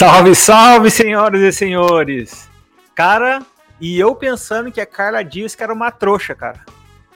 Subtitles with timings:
[0.00, 2.48] Salve, salve, senhoras e senhores!
[2.94, 3.42] Cara,
[3.78, 6.60] e eu pensando que a Carla Dias que era uma trouxa, cara.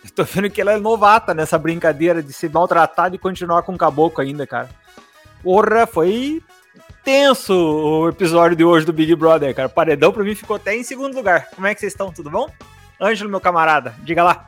[0.04, 3.72] Eu tô vendo que ela é novata nessa brincadeira de se maltratar e continuar com
[3.72, 4.68] o caboclo ainda, cara.
[5.42, 6.42] Porra, foi
[7.02, 9.70] tenso o episódio de hoje do Big Brother, cara.
[9.70, 11.48] Paredão pra mim ficou até em segundo lugar.
[11.54, 12.12] Como é que vocês estão?
[12.12, 12.50] Tudo bom?
[13.00, 14.46] Ângelo, meu camarada, diga lá.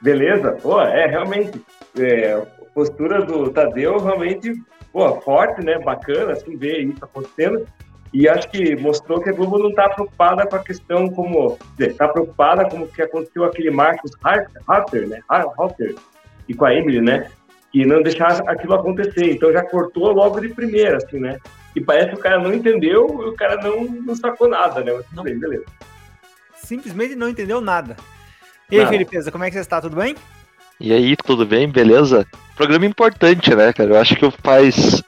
[0.00, 0.52] Beleza?
[0.62, 1.60] Pô, é, realmente.
[1.98, 4.54] É, a postura do Tadeu realmente
[4.96, 5.78] pô, forte, né?
[5.78, 7.68] Bacana, assim, ver isso acontecendo.
[8.14, 11.58] E acho que mostrou que a Globo não está preocupada com a questão como.
[11.78, 15.20] Está preocupada com o que aconteceu aquele Marcos Harter, né?
[15.28, 15.94] Harter,
[16.48, 17.30] e com a Emily, né?
[17.70, 19.32] Que não deixar aquilo acontecer.
[19.32, 21.38] Então já cortou logo de primeira, assim, né?
[21.74, 24.94] E parece que o cara não entendeu e o cara não, não sacou nada, né?
[24.94, 25.66] Mas tudo bem, beleza.
[26.54, 27.96] Simplesmente não entendeu nada.
[28.70, 29.78] E aí, Felipe, como é que você está?
[29.78, 30.16] Tudo bem?
[30.78, 31.68] E aí, tudo bem?
[31.68, 32.26] Beleza?
[32.54, 33.90] Programa importante, né, cara?
[33.90, 35.02] Eu acho que faz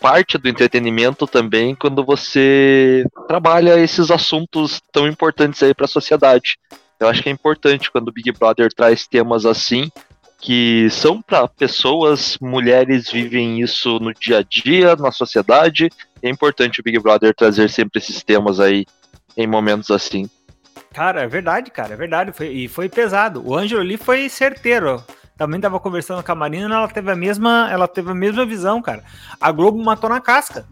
[0.00, 6.58] parte do entretenimento também quando você trabalha esses assuntos tão importantes aí para a sociedade.
[7.00, 9.90] Eu acho que é importante quando o Big Brother traz temas assim
[10.38, 15.88] que são para pessoas, mulheres vivem isso no dia a dia, na sociedade.
[16.22, 18.86] É importante o Big Brother trazer sempre esses temas aí
[19.36, 20.28] em momentos assim.
[20.96, 22.32] Cara, é verdade, cara, é verdade.
[22.32, 23.46] Foi, e foi pesado.
[23.46, 25.04] O Ângelo ali foi certeiro.
[25.36, 28.80] Também tava conversando com a Marina, ela teve a mesma, ela teve a mesma visão,
[28.80, 29.04] cara.
[29.38, 30.66] A Globo matou na casca.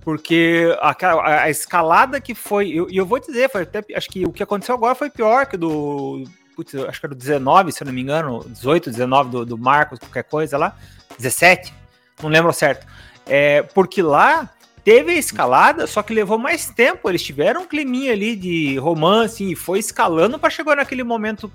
[0.00, 2.68] Porque a, a, a escalada que foi.
[2.68, 5.44] E eu, eu, vou dizer, foi até, acho que o que aconteceu agora foi pior
[5.44, 6.24] que do.
[6.56, 9.58] Putz, acho que era o 19, se eu não me engano, 18, 19 do, do
[9.58, 10.74] Marcos, qualquer coisa lá.
[11.18, 11.74] 17,
[12.22, 12.86] não lembro certo.
[13.26, 14.48] É, porque lá
[14.88, 17.10] teve a escalada, só que levou mais tempo.
[17.10, 21.52] Eles tiveram um climinha ali de romance e foi escalando para chegar naquele momento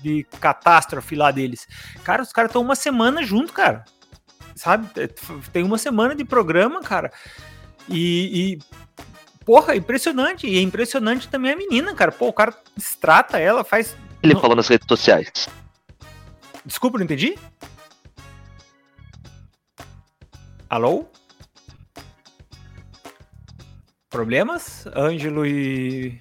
[0.00, 1.66] de catástrofe lá deles.
[2.04, 3.84] Cara, os caras estão uma semana junto, cara.
[4.54, 4.88] Sabe?
[5.00, 5.08] É,
[5.52, 7.12] tem uma semana de programa, cara.
[7.88, 8.58] E, e
[9.44, 10.46] porra, impressionante.
[10.46, 12.12] E é impressionante também a menina, cara.
[12.12, 12.54] Pô, o cara
[13.00, 13.96] trata ela, faz.
[14.22, 15.48] Ele falou nas redes sociais.
[16.64, 17.36] Desculpa, não entendi?
[20.70, 21.10] Alô?
[24.12, 24.86] Problemas?
[24.94, 26.20] Ângelo e.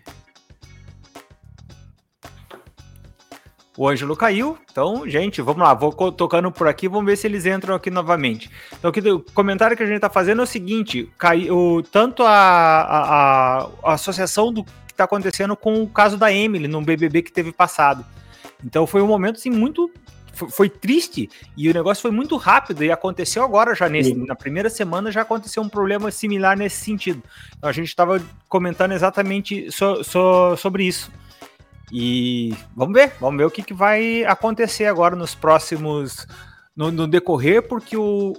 [3.78, 4.58] O Ângelo caiu.
[4.72, 5.74] Então, gente, vamos lá.
[5.74, 8.50] Vou tocando por aqui, vamos ver se eles entram aqui novamente.
[8.80, 12.32] Então, aqui, o comentário que a gente está fazendo é o seguinte: caiu tanto a,
[12.32, 17.32] a, a associação do que está acontecendo com o caso da Emily no BBB que
[17.32, 18.06] teve passado.
[18.64, 19.92] Então, foi um momento assim muito
[20.50, 24.70] foi, triste e o negócio foi muito rápido e aconteceu agora já nesse, na primeira
[24.70, 27.22] semana já aconteceu um problema similar nesse sentido.
[27.58, 31.12] Então a gente estava comentando exatamente so, so, sobre isso.
[31.92, 36.26] E vamos ver, vamos ver o que, que vai acontecer agora nos próximos.
[36.76, 38.34] no, no decorrer, porque o,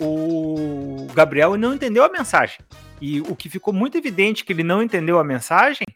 [0.00, 2.58] o Gabriel não entendeu a mensagem.
[3.00, 5.86] E o que ficou muito evidente que ele não entendeu a mensagem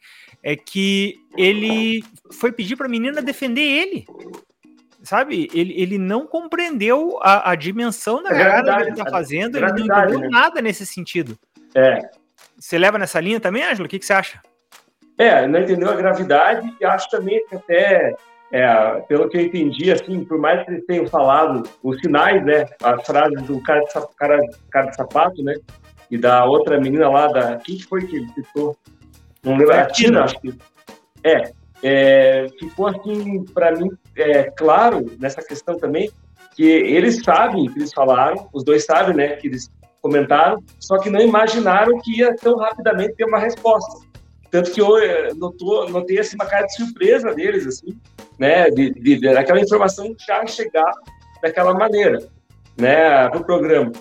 [0.43, 4.07] é que ele foi pedir para a menina defender ele
[5.07, 9.67] sabe, ele, ele não compreendeu a, a dimensão da é que ele está fazendo, ele
[9.67, 10.29] não entendeu né?
[10.29, 11.39] nada nesse sentido.
[11.75, 12.01] É.
[12.59, 13.87] Você leva nessa linha também, Ângelo?
[13.87, 14.41] O que, que você acha?
[15.19, 18.15] É, não entendeu a gravidade e acho também que até,
[18.53, 22.67] é, pelo que eu entendi, assim, por mais que eles tenham falado os sinais, né,
[22.83, 24.41] as frases do cara de, cara,
[24.71, 25.55] cara de sapato, né,
[26.11, 28.77] e da outra menina lá, da, quem foi que ele citou?
[29.43, 30.55] Não lembro, a Tina, acho que.
[31.25, 31.51] É,
[31.83, 36.11] é, ficou assim, para mim, é, claro nessa questão também,
[36.55, 41.11] que eles sabem que eles falaram, os dois sabem, né, que eles comentaram, só que
[41.11, 44.07] não imaginaram que ia tão rapidamente ter uma resposta.
[44.51, 47.99] Tanto que eu é, notou, notei assim, uma cara de surpresa deles, assim,
[48.39, 50.91] né, de, de, de aquela informação já chegar
[51.43, 52.19] daquela maneira,
[52.77, 53.93] né, pro programa.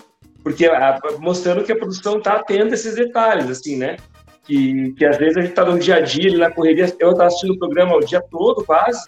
[0.42, 3.96] Porque a, mostrando que a produção está atenta a esses detalhes, assim, né,
[4.44, 7.26] que, que às vezes a gente está no dia a dia, na correria, eu estava
[7.26, 9.04] assistindo o programa o dia todo quase,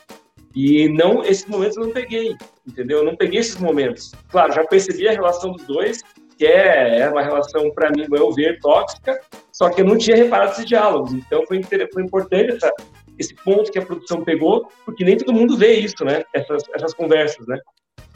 [0.58, 2.98] e não esses momentos eu não peguei, entendeu?
[2.98, 4.12] Eu não peguei esses momentos.
[4.28, 6.02] Claro, já percebi a relação dos dois,
[6.36, 9.20] que é, é uma relação, para mim, eu ver, tóxica,
[9.52, 11.12] só que eu não tinha reparado esses diálogos.
[11.12, 12.72] Então foi, foi importante essa,
[13.18, 16.24] esse ponto que a produção pegou, porque nem todo mundo vê isso, né?
[16.32, 17.58] Essas, essas conversas, né?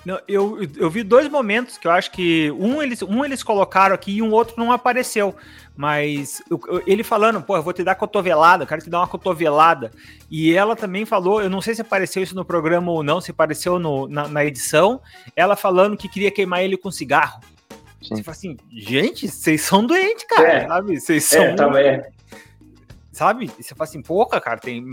[0.04, 3.94] Não, eu, eu vi dois momentos que eu acho que um eles, um eles colocaram
[3.94, 5.34] aqui e um outro não apareceu.
[5.76, 9.06] Mas eu, ele falando, pô, eu vou te dar cotovelada, eu quero te dar uma
[9.06, 9.92] cotovelada.
[10.28, 13.30] E ela também falou, eu não sei se apareceu isso no programa ou não, se
[13.30, 15.00] apareceu no, na, na edição,
[15.36, 17.40] ela falando que queria queimar ele com cigarro.
[18.02, 18.16] Sim.
[18.16, 20.66] Você fala assim, gente, vocês são doentes, cara, é.
[20.66, 21.00] sabe?
[21.00, 21.44] Vocês são.
[21.44, 21.86] É, também.
[21.86, 22.10] É.
[23.12, 23.50] Sabe?
[23.60, 24.84] Você fala assim, porra, cara, tem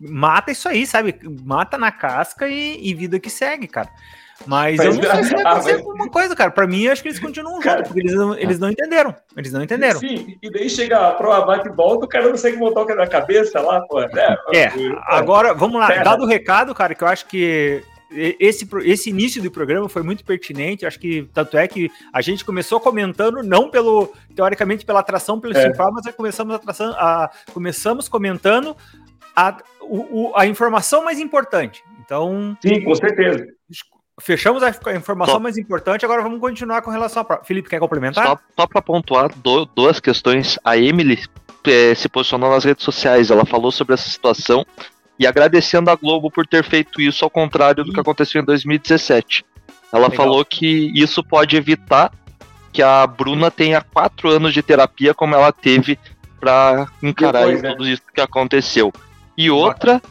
[0.00, 1.18] mata isso aí, sabe?
[1.44, 3.90] Mata na casca e, e vida que segue, cara.
[4.46, 6.08] Mas, mas eu não sei se vai acontecer ah, mas...
[6.08, 6.50] coisa, cara.
[6.50, 9.14] Pra mim, acho que eles continuam cara, juntos, porque eles não, eles não entenderam.
[9.36, 10.00] Eles não entenderam.
[10.00, 12.94] Sim, e daí chega a prova bate e volta, o cara não consegue montar o
[12.94, 14.00] na cabeça lá, pô.
[14.00, 14.72] É, é
[15.06, 15.88] agora, vamos lá.
[16.02, 20.24] Dado o recado, cara, que eu acho que esse, esse início do programa foi muito
[20.24, 20.86] pertinente.
[20.86, 25.56] Acho que tanto é que a gente começou comentando, não pelo, teoricamente, pela atração pelo
[25.56, 25.62] é.
[25.62, 28.76] Simpar, mas começamos, atração, a, começamos comentando
[29.34, 31.82] a, o, o, a informação mais importante.
[32.00, 32.56] Então.
[32.60, 33.46] Sim, com certeza.
[34.20, 37.42] Fechamos a informação só, mais importante, agora vamos continuar com relação a.
[37.42, 38.26] Felipe, quer complementar?
[38.26, 40.58] Só, só para pontuar do, duas questões.
[40.62, 41.18] A Emily
[41.64, 44.66] é, se posicionou nas redes sociais, ela falou sobre essa situação
[45.22, 49.44] e agradecendo a Globo por ter feito isso ao contrário do que aconteceu em 2017.
[49.92, 50.16] Ela Legal.
[50.16, 52.10] falou que isso pode evitar
[52.72, 55.96] que a Bruna tenha quatro anos de terapia como ela teve
[56.40, 57.70] para encarar Depois, né?
[57.70, 58.92] tudo isso que aconteceu.
[59.38, 60.02] E outra,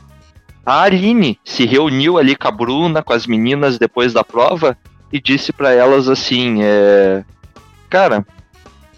[0.66, 4.78] a Aline se reuniu ali com a Bruna, com as meninas depois da prova
[5.12, 7.26] e disse para elas assim, é,
[7.90, 8.26] cara,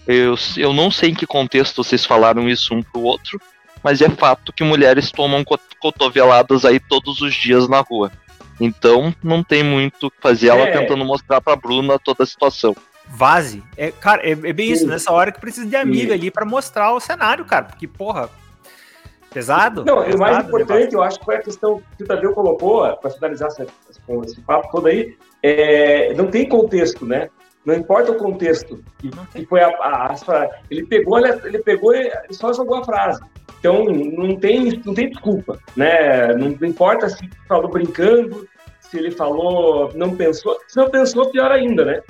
[0.05, 3.41] eu, eu não sei em que contexto vocês falaram isso um pro outro,
[3.83, 5.43] mas é fato que mulheres tomam
[5.79, 8.11] cotoveladas aí todos os dias na rua.
[8.59, 10.71] Então não tem muito o que fazer ela é.
[10.71, 12.75] tentando mostrar pra Bruna toda a situação.
[13.07, 13.61] Vaze.
[13.75, 14.73] É, cara, é, é bem Sim.
[14.73, 16.13] isso, nessa hora que precisa de amiga Sim.
[16.13, 17.65] ali para mostrar o cenário, cara.
[17.65, 18.29] Porque, porra,
[19.31, 19.83] pesado.
[19.83, 22.95] Não, pesado, o mais importante, eu acho que foi a questão que o Tadeu colocou,
[22.97, 23.67] para finalizar esse,
[24.25, 27.29] esse papo todo aí, é, não tem contexto, né?
[27.65, 28.83] Não importa o contexto.
[28.99, 33.21] Que, que foi a, a, a, ele pegou, ele, pegou e só jogou a frase.
[33.59, 36.33] Então, não tem, não tem desculpa, né?
[36.33, 38.47] Não, não importa se falou brincando,
[38.81, 40.59] se ele falou, não pensou.
[40.67, 42.01] Se não pensou, pior ainda, né?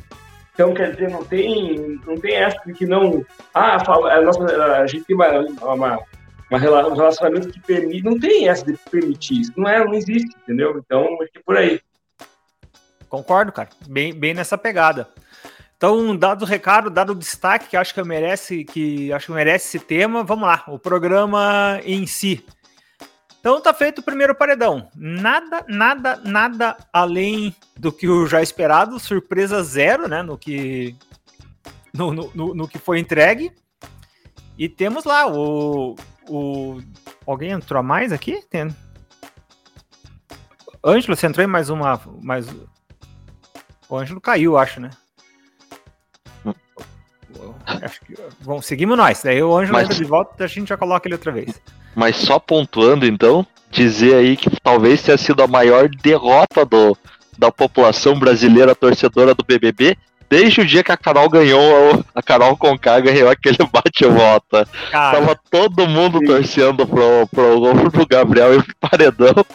[0.54, 3.26] Então, quer dizer, não tem, não tem essa de que não.
[3.54, 6.00] Ah, fala, a, nossa, a gente tem uma, uma, uma,
[6.52, 8.04] um relacionamento que permite.
[8.04, 9.54] Não tem essa de permitir isso.
[9.56, 10.78] Não, é, não existe, entendeu?
[10.78, 11.80] Então, que por aí.
[13.10, 13.70] Concordo, cara.
[13.88, 15.08] Bem, bem nessa pegada.
[15.84, 19.68] Então, dado o recado, dado o destaque que acho que merece, que acho que merece
[19.68, 22.42] esse tema, vamos lá, o programa em si.
[23.38, 24.90] Então tá feito o primeiro paredão.
[24.96, 30.96] Nada, nada, nada além do que o já esperado, surpresa zero, né, no que
[31.94, 33.52] no, no, no que foi entregue.
[34.58, 35.98] E temos lá o,
[36.30, 36.80] o
[37.28, 38.42] alguém entrou a mais aqui?
[38.50, 38.74] Tem.
[40.82, 42.48] Ângelo, você entrou em mais uma, mais
[43.90, 44.90] o Ângelo caiu, acho, né?
[47.66, 49.22] Acho que, bom, seguimos nós.
[49.24, 49.86] Daí o Ângelo Mas...
[49.86, 51.62] entra de volta e a gente já coloca ele outra vez.
[51.96, 56.98] Mas só pontuando então, dizer aí que talvez tenha sido a maior derrota do,
[57.38, 59.98] da população brasileira torcedora do BBB
[60.34, 64.68] desde o dia que a Carol ganhou, a Carol Conká ganhou aquele bate-volta.
[64.92, 69.46] Tava todo mundo torcendo pro, pro, pro Gabriel e pro Paredão.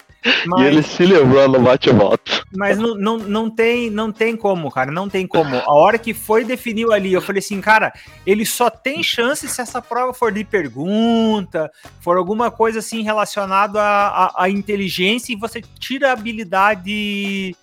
[0.47, 2.43] Mas, e ele se livrou no bate-volta.
[2.57, 4.91] Mas não, não, não, tem, não tem como, cara.
[4.91, 5.57] Não tem como.
[5.57, 7.93] A hora que foi definiu ali, eu falei assim, cara,
[8.27, 11.71] ele só tem chance se essa prova for de pergunta,
[12.01, 17.55] for alguma coisa assim relacionada à, à inteligência e você tira a habilidade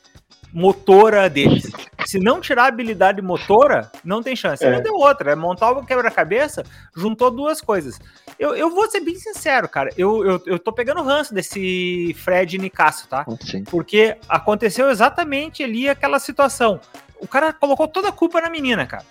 [0.56, 1.70] motora deles.
[2.06, 4.64] Se não tirar a habilidade motora, não tem chance.
[4.64, 4.72] É.
[4.72, 5.34] Não deu outra.
[5.34, 6.64] É montar o quebra-cabeça,
[6.96, 8.00] juntou duas coisas.
[8.40, 9.92] Eu, eu vou ser bem sincero, cara.
[9.98, 13.26] Eu, eu, eu tô pegando ranço desse Fred Nicasso, tá?
[13.42, 13.66] Sim.
[13.66, 16.80] Porque aconteceu exatamente ali aquela situação.
[17.20, 19.04] O cara colocou toda a culpa na menina, cara.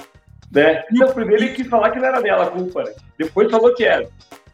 [0.56, 0.86] É.
[0.92, 2.92] Não, primeiro ele quis falar que não era dela a culpa, né?
[3.18, 4.08] Depois falou que era.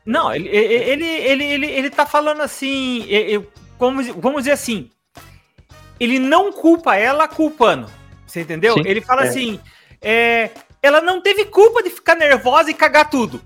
[0.05, 3.05] Não, ele, ele, ele, ele, ele tá falando assim.
[3.09, 3.47] Eu,
[3.79, 4.91] vamos, vamos dizer assim.
[6.01, 7.89] Ele não culpa ela culpando.
[8.27, 8.75] Você entendeu?
[8.75, 9.29] Sim, ele fala é.
[9.29, 9.61] assim:
[10.01, 10.51] é,
[10.83, 13.41] ela não teve culpa de ficar nervosa e cagar tudo.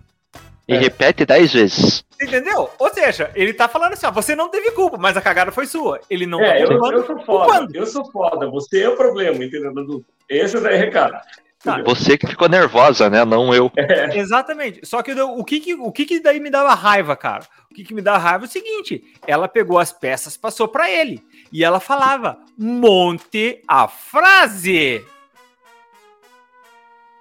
[0.67, 0.79] E é.
[0.79, 2.05] repete dez vezes.
[2.21, 2.71] Entendeu?
[2.79, 5.67] Ou seja, ele tá falando assim, ó, você não teve culpa, mas a cagada foi
[5.67, 6.01] sua.
[6.09, 7.77] Ele não é, tá eu, eu sou foda, culpando.
[7.77, 10.05] eu sou foda, você é o problema, entendeu, Dudu?
[10.29, 11.21] Esse é o recado.
[11.63, 11.83] Tá.
[11.83, 13.25] Você que ficou nervosa, né?
[13.25, 13.73] Não eu.
[13.77, 14.19] É.
[14.19, 14.85] Exatamente.
[14.85, 17.45] Só que o que, que, o que, que daí me dava raiva, cara?
[17.71, 20.91] O que, que me dá raiva é o seguinte: ela pegou as peças, passou para
[20.91, 21.23] ele.
[21.55, 25.07] E ela falava: monte a frase.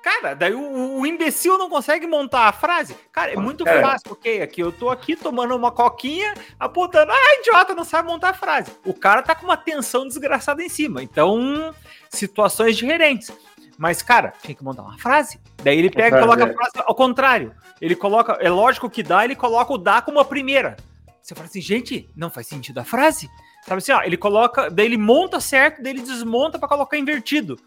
[0.01, 2.93] Cara, daí o, o, imbecil não consegue montar a frase.
[3.11, 3.81] Cara, é muito é.
[3.81, 4.41] fácil, ok?
[4.41, 8.71] Aqui eu tô aqui tomando uma coquinha, apontando, ah, idiota, não sabe montar a frase.
[8.83, 11.01] O cara tá com uma tensão desgraçada em cima.
[11.01, 11.73] Então,
[12.09, 13.31] situações diferentes.
[13.77, 15.39] Mas, cara, tinha que montar uma frase.
[15.63, 17.55] Daí ele pega e coloca a frase ao contrário.
[17.79, 20.75] Ele coloca, é lógico que dá, ele coloca o dá como a primeira.
[21.21, 23.29] Você fala assim, gente, não faz sentido a frase.
[23.65, 27.57] Sabe assim, ó, ele coloca, daí ele monta certo, daí ele desmonta para colocar invertido.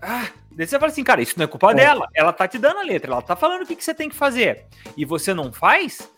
[0.00, 1.74] Ah, Daí você fala assim, cara, isso não é culpa é.
[1.74, 2.08] dela.
[2.14, 4.14] Ela tá te dando a letra, ela tá falando o que, que você tem que
[4.14, 4.66] fazer.
[4.96, 6.10] E você não faz,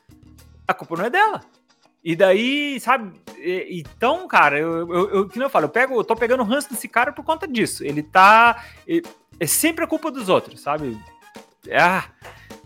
[0.66, 1.40] a culpa não é dela.
[2.02, 3.18] E daí, sabe?
[3.38, 6.68] Então, cara, eu, eu, eu, que eu falo, eu, pego, eu tô pegando o ranço
[6.68, 7.84] desse cara por conta disso.
[7.84, 8.62] Ele tá.
[9.40, 10.98] é sempre a culpa dos outros, sabe?
[11.72, 12.04] Ah,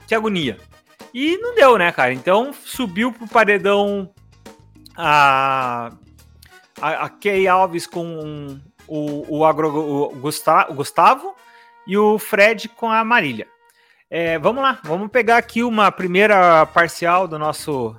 [0.07, 0.59] que agonia.
[1.15, 2.12] E não deu, né, cara?
[2.12, 4.12] Então subiu pro paredão
[4.99, 5.93] a,
[6.81, 10.09] a, a Kay Alves com o, o, agro, o,
[10.75, 11.35] Gustavo,
[11.87, 13.47] e o Fred com a Marília.
[14.11, 17.95] É, vamos lá, vamos pegar aqui uma primeira parcial do nosso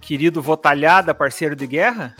[0.00, 2.14] querido Votalhada, parceiro de guerra.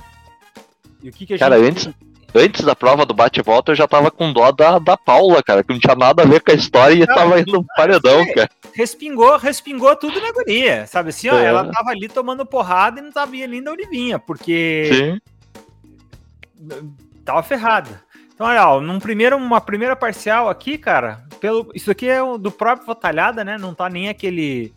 [1.03, 1.89] E o que, que a cara, gente...
[1.89, 1.95] antes,
[2.35, 5.73] antes da prova do bate-volta eu já tava com dó da, da Paula, cara, que
[5.73, 8.33] não tinha nada a ver com a história e não, tava indo no paredão, é,
[8.33, 8.51] cara.
[8.77, 11.47] Respingou, respingou tudo na guria, sabe assim, ó, é.
[11.47, 16.81] ela tava ali tomando porrada e não tava ali da Olivinha, porque Sim.
[17.25, 18.03] tava ferrada.
[18.35, 22.53] Então, olha, ó, num primeiro, uma primeira parcial aqui, cara, pelo, isso aqui é do
[22.53, 23.57] próprio Votalhada, né?
[23.57, 24.75] Não tá nem aquele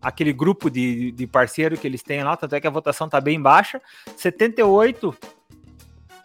[0.00, 3.20] aquele grupo de, de parceiro que eles têm lá, tanto é que a votação tá
[3.20, 3.78] bem baixa.
[4.16, 5.14] 78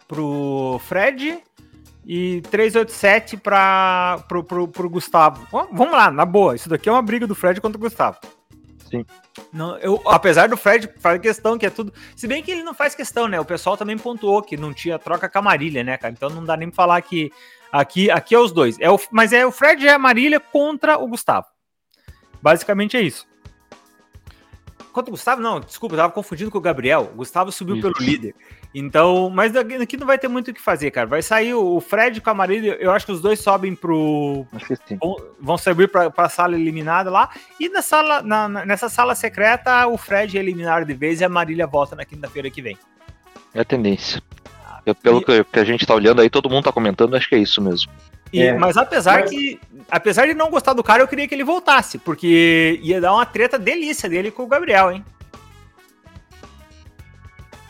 [0.08, 1.38] pro Fred
[2.04, 5.46] e 387 para pro, pro, pro Gustavo.
[5.50, 6.56] Vamos lá, na boa.
[6.56, 8.18] Isso daqui é uma briga do Fred contra o Gustavo.
[8.90, 9.06] Sim.
[9.52, 11.92] Não, eu, apesar do Fred fazer questão que é tudo.
[12.16, 13.38] Se bem que ele não faz questão, né?
[13.38, 16.12] O pessoal também pontuou que não tinha troca com a Marília, né, cara?
[16.12, 17.30] Então não dá nem pra falar que
[17.70, 18.76] aqui, aqui é os dois.
[18.80, 21.46] É o, mas é o Fred e a Marília contra o Gustavo.
[22.42, 23.29] Basicamente é isso.
[24.92, 27.10] Contra o Gustavo, não, desculpa, eu tava confundindo com o Gabriel.
[27.12, 27.92] O Gustavo subiu Isso.
[27.92, 28.34] pelo líder.
[28.74, 31.06] Então, mas aqui não vai ter muito o que fazer, cara.
[31.06, 34.46] Vai sair o Fred com a Marília, eu acho que os dois sobem pro.
[34.52, 34.98] Acho que sim.
[35.00, 37.30] Vão, vão subir pra, pra sala eliminada lá.
[37.58, 41.28] E na sala, na, nessa sala secreta, o Fred é eliminado de vez e a
[41.28, 42.78] Marília volta na quinta-feira que vem.
[43.54, 44.22] É a tendência.
[44.84, 45.24] Eu, pelo e...
[45.24, 47.60] que, que a gente tá olhando aí, todo mundo tá comentando, acho que é isso
[47.60, 47.90] mesmo.
[48.32, 48.54] E, é.
[48.54, 49.30] Mas apesar mas...
[49.30, 49.60] que.
[49.90, 53.26] Apesar de não gostar do cara, eu queria que ele voltasse, porque ia dar uma
[53.26, 55.04] treta delícia dele com o Gabriel, hein?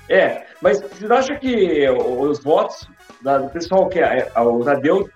[0.08, 2.88] É, mas vocês acham que os votos
[3.22, 5.08] da, do pessoal que é, o Tadeu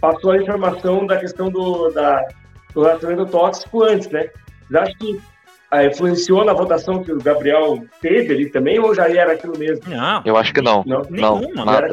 [0.00, 2.24] passou a informação da questão do, da,
[2.72, 4.30] do relacionamento tóxico antes, né?
[4.68, 5.20] Vocês acham que
[5.70, 9.82] ah, influenciou na votação que o Gabriel teve ali também, ou já era aquilo mesmo?
[9.86, 10.22] Não.
[10.24, 10.82] Eu acho que não.
[10.86, 11.88] Não, não nada.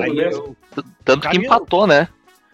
[1.03, 2.07] Tanto que empatou, né?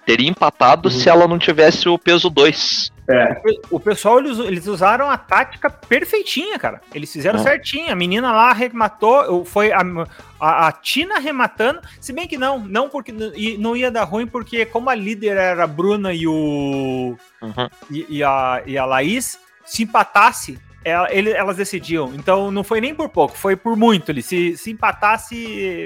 [0.04, 0.96] Teria empatado uhum.
[0.96, 2.92] se ela não tivesse o peso 2.
[3.08, 3.40] É.
[3.70, 6.82] O pessoal, eles, eles, usaram a tática perfeitinha, cara.
[6.94, 7.44] Eles fizeram é.
[7.44, 7.92] certinho.
[7.92, 9.82] A menina lá arrematou, foi a,
[10.40, 11.82] a, a, Tina arrematando.
[12.00, 13.14] Se bem que não, não porque
[13.60, 17.16] não ia dar ruim, porque como a líder era a Bruna e o.
[17.42, 17.70] Uhum.
[17.92, 22.14] E, e, a, e a Laís, se empatasse, ela, ele, elas decidiam.
[22.16, 24.10] Então não foi nem por pouco, foi por muito.
[24.10, 25.84] Ele se, se empatasse,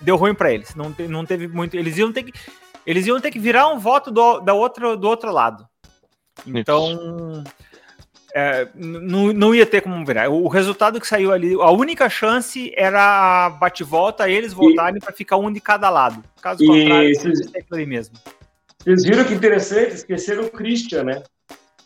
[0.00, 0.74] deu ruim para eles.
[0.74, 1.76] Não, não teve muito.
[1.76, 2.32] Eles iam ter que
[2.86, 5.66] eles iam ter que virar um voto do, da outra, do outro lado.
[6.46, 7.44] Então,
[8.34, 10.28] é, não, não ia ter como virar.
[10.30, 15.36] O resultado que saiu ali, a única chance era a bate-volta, eles voltarem para ficar
[15.36, 16.22] um de cada lado.
[16.40, 17.40] Caso contrário, vocês,
[17.70, 18.16] ali mesmo.
[18.78, 19.94] Vocês viram que interessante?
[19.94, 21.22] Esqueceram o Christian, né?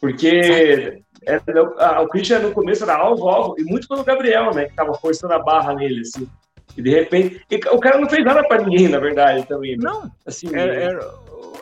[0.01, 4.67] Porque é, o Christian no começo era alvo-alvo, e muito pelo Gabriel, né?
[4.67, 6.29] Que tava forçando a barra nele, assim.
[6.77, 7.41] E de repente.
[7.51, 9.77] E o cara não fez nada para ninguém, na verdade, também.
[9.77, 9.83] Né?
[9.83, 10.11] Não.
[10.27, 11.15] Assim, era, é, era,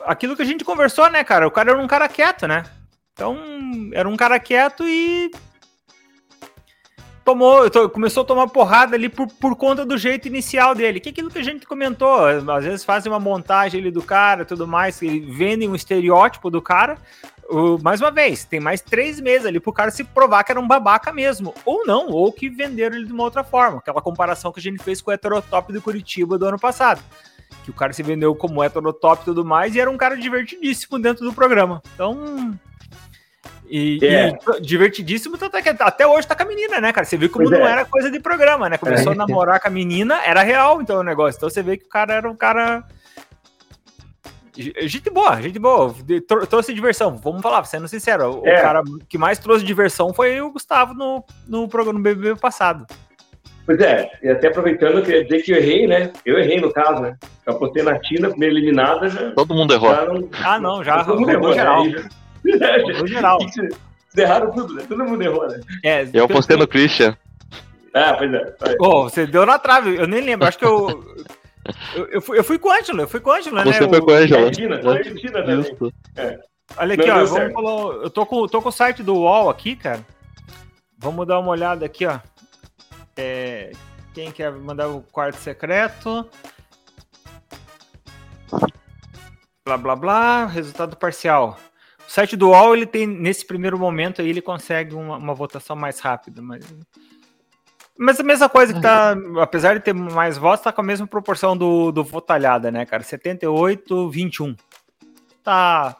[0.04, 1.46] aquilo que a gente conversou, né, cara?
[1.46, 2.64] O cara era um cara quieto, né?
[3.12, 3.38] Então,
[3.92, 5.30] era um cara quieto e.
[7.24, 10.98] Tomou, começou a tomar porrada ali por, por conta do jeito inicial dele.
[10.98, 12.26] Que é aquilo que a gente comentou.
[12.26, 16.98] Às vezes fazem uma montagem ali do cara tudo mais, vendem um estereótipo do cara
[17.82, 20.66] mais uma vez, tem mais três meses ali pro cara se provar que era um
[20.66, 21.54] babaca mesmo.
[21.64, 23.78] Ou não, ou que venderam ele de uma outra forma.
[23.78, 27.02] Aquela comparação que a gente fez com o heterotop do Curitiba do ano passado.
[27.64, 30.98] Que o cara se vendeu como heterotop e tudo mais, e era um cara divertidíssimo
[30.98, 31.82] dentro do programa.
[31.94, 32.58] Então.
[33.68, 34.36] E, é.
[34.56, 37.06] e divertidíssimo, tanto é que até hoje tá com a menina, né, cara?
[37.06, 37.72] Você viu como pois não é.
[37.72, 38.76] era coisa de programa, né?
[38.76, 39.14] Começou é.
[39.14, 41.38] a namorar com a menina, era real, então o negócio.
[41.38, 42.84] Então você vê que o cara era um cara
[44.54, 45.94] Gente boa, gente boa.
[46.48, 47.16] Trouxe diversão.
[47.16, 48.42] Vamos falar, sendo sincero.
[48.44, 48.58] É.
[48.58, 52.86] O cara que mais trouxe diversão foi o Gustavo no, no programa no BBB passado.
[53.64, 56.12] Pois é, e até aproveitando, eu queria dizer que eu errei, né?
[56.26, 57.16] Eu errei no caso, né?
[57.46, 59.30] Eu apostei na Tina, primeira eliminada já.
[59.30, 59.90] Todo mundo errou.
[59.92, 61.04] Não, ah, não, já.
[61.04, 61.54] Todo mundo errou, né?
[61.54, 61.84] geral.
[61.84, 62.08] Né?
[63.06, 63.38] geral.
[63.48, 64.84] Vocês erraram tudo, né?
[64.86, 65.60] Todo mundo errou, né?
[65.82, 67.16] É, eu apostei no Christian.
[67.94, 68.54] Ah, pois é.
[68.78, 70.46] Oh, você deu na trave, eu nem lembro.
[70.46, 71.04] Acho que eu.
[71.94, 73.64] Eu, eu, fui, eu fui com o Ângelo, eu fui com o Ângelo, né?
[73.64, 74.46] Você foi com o Ângelo.
[74.46, 75.92] Argentina, Argentina também.
[76.16, 76.40] É.
[76.76, 79.76] Olha aqui, ó, vamos falar, eu tô com, tô com o site do UOL aqui,
[79.76, 80.04] cara.
[80.98, 82.18] Vamos dar uma olhada aqui, ó.
[83.16, 83.72] É,
[84.14, 86.28] quem quer mandar o quarto secreto?
[89.64, 90.46] Blá, blá, blá.
[90.46, 91.58] Resultado parcial.
[92.06, 95.76] O site do UOL, ele tem, nesse primeiro momento aí, ele consegue uma, uma votação
[95.76, 96.64] mais rápida, mas...
[98.02, 101.06] Mas a mesma coisa que tá, apesar de ter mais votos, tá com a mesma
[101.06, 103.04] proporção do, do Votalhada, né, cara?
[103.04, 104.56] 78, 21.
[105.44, 105.96] Tá.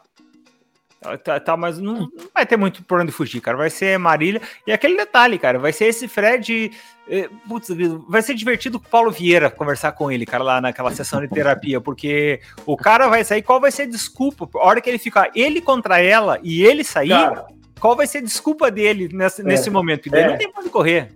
[1.23, 3.55] Tá, tá mas não, não, vai ter muito por onde fugir, cara.
[3.55, 4.41] Vai ser Marília.
[4.67, 6.71] E aquele detalhe, cara, vai ser esse Fred.
[7.07, 7.69] Eh, putz,
[8.09, 11.29] vai ser divertido com o Paulo Vieira conversar com ele, cara, lá naquela sessão de
[11.29, 13.41] terapia, porque o cara vai sair.
[13.41, 14.49] Qual vai ser a desculpa?
[14.59, 17.47] A hora que ele ficar ele contra ela e ele sair, cara,
[17.79, 20.03] qual vai ser a desculpa dele nesse, é, nesse momento?
[20.03, 20.27] Porque é.
[20.27, 21.09] não tem pra onde correr.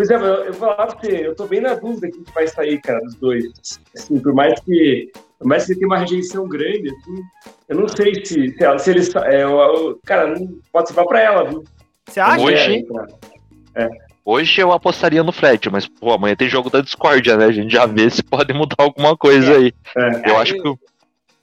[0.00, 2.46] Pois é, eu, eu vou falar pra você, eu tô bem na dúvida que vai
[2.46, 3.44] sair, cara, dos dois.
[3.94, 7.22] Assim, por mais que, por mais que tem uma rejeição grande, assim,
[7.68, 9.14] eu não sei se, se, se eles.
[9.14, 11.64] É, eu, cara, não pode ser pra ela, viu?
[12.08, 12.40] Você acha?
[12.40, 12.86] Hoje,
[13.74, 13.90] é, é.
[14.24, 17.44] Hoje eu apostaria no Fred, mas pô, amanhã tem jogo da discórdia, né?
[17.44, 19.70] A gente já vê se pode mudar alguma coisa aí.
[19.98, 20.30] É.
[20.30, 20.74] Eu acho que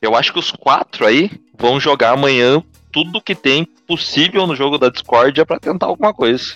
[0.02, 4.80] eu acho que os quatro aí vão jogar amanhã tudo que tem possível no jogo
[4.80, 6.56] da discórdia para tentar alguma coisa.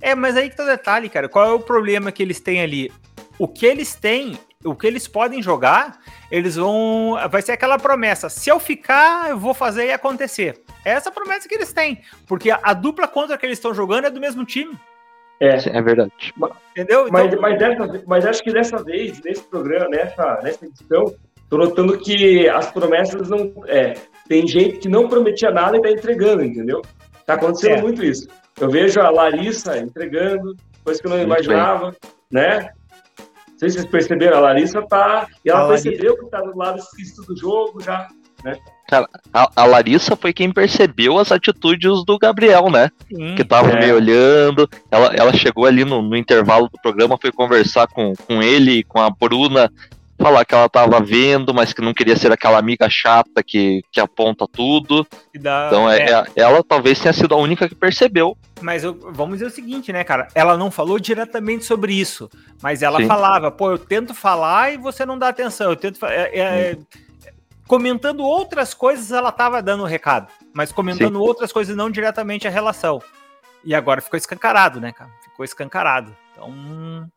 [0.00, 1.28] É, mas aí que tá o detalhe, cara.
[1.28, 2.92] Qual é o problema que eles têm ali?
[3.38, 5.98] O que eles têm, o que eles podem jogar,
[6.30, 7.16] eles vão.
[7.30, 8.28] Vai ser aquela promessa.
[8.28, 10.62] Se eu ficar, eu vou fazer e acontecer.
[10.84, 12.00] É essa promessa que eles têm.
[12.26, 14.74] Porque a, a dupla contra que eles estão jogando é do mesmo time.
[15.40, 16.12] É, é verdade.
[16.72, 17.08] Entendeu?
[17.08, 21.14] Então, mas, mas, dessa, mas acho que dessa vez, nesse programa, nessa, nessa edição,
[21.48, 23.52] tô notando que as promessas não.
[23.66, 23.94] É,
[24.28, 26.82] tem gente que não prometia nada e tá entregando, entendeu?
[27.24, 27.82] Tá acontecendo é.
[27.82, 28.28] muito isso.
[28.60, 32.00] Eu vejo a Larissa entregando, coisa que eu não Muito imaginava, bem.
[32.30, 32.70] né?
[33.18, 35.26] Não sei se vocês perceberam, a Larissa tá.
[35.44, 36.24] E ela a percebeu Larissa...
[36.24, 38.08] que tá do lado esquisito do jogo já,
[38.44, 38.58] né?
[38.88, 42.90] Cara, a, a, Larissa foi quem percebeu as atitudes do Gabriel, né?
[43.08, 43.78] Sim, que tava é.
[43.78, 44.68] meio olhando.
[44.90, 49.00] Ela, ela chegou ali no, no, intervalo do programa, foi conversar com, com ele, com
[49.00, 49.70] a Bruna,
[50.20, 53.98] falar que ela tava vendo, mas que não queria ser aquela amiga chata que, que
[53.98, 55.06] aponta tudo.
[55.34, 56.24] Dá, então é, é.
[56.36, 58.36] ela talvez tenha sido a única que percebeu.
[58.60, 60.28] Mas eu, vamos dizer o seguinte, né, cara?
[60.34, 62.28] Ela não falou diretamente sobre isso,
[62.62, 63.06] mas ela Sim.
[63.06, 65.70] falava, pô, eu tento falar e você não dá atenção.
[65.70, 66.78] Eu tento é, é,
[67.66, 71.24] comentando outras coisas, ela tava dando o recado, mas comentando Sim.
[71.24, 73.00] outras coisas não diretamente a relação.
[73.64, 75.10] E agora ficou escancarado, né, cara?
[75.22, 76.14] Ficou escancarado.
[76.32, 77.10] Então,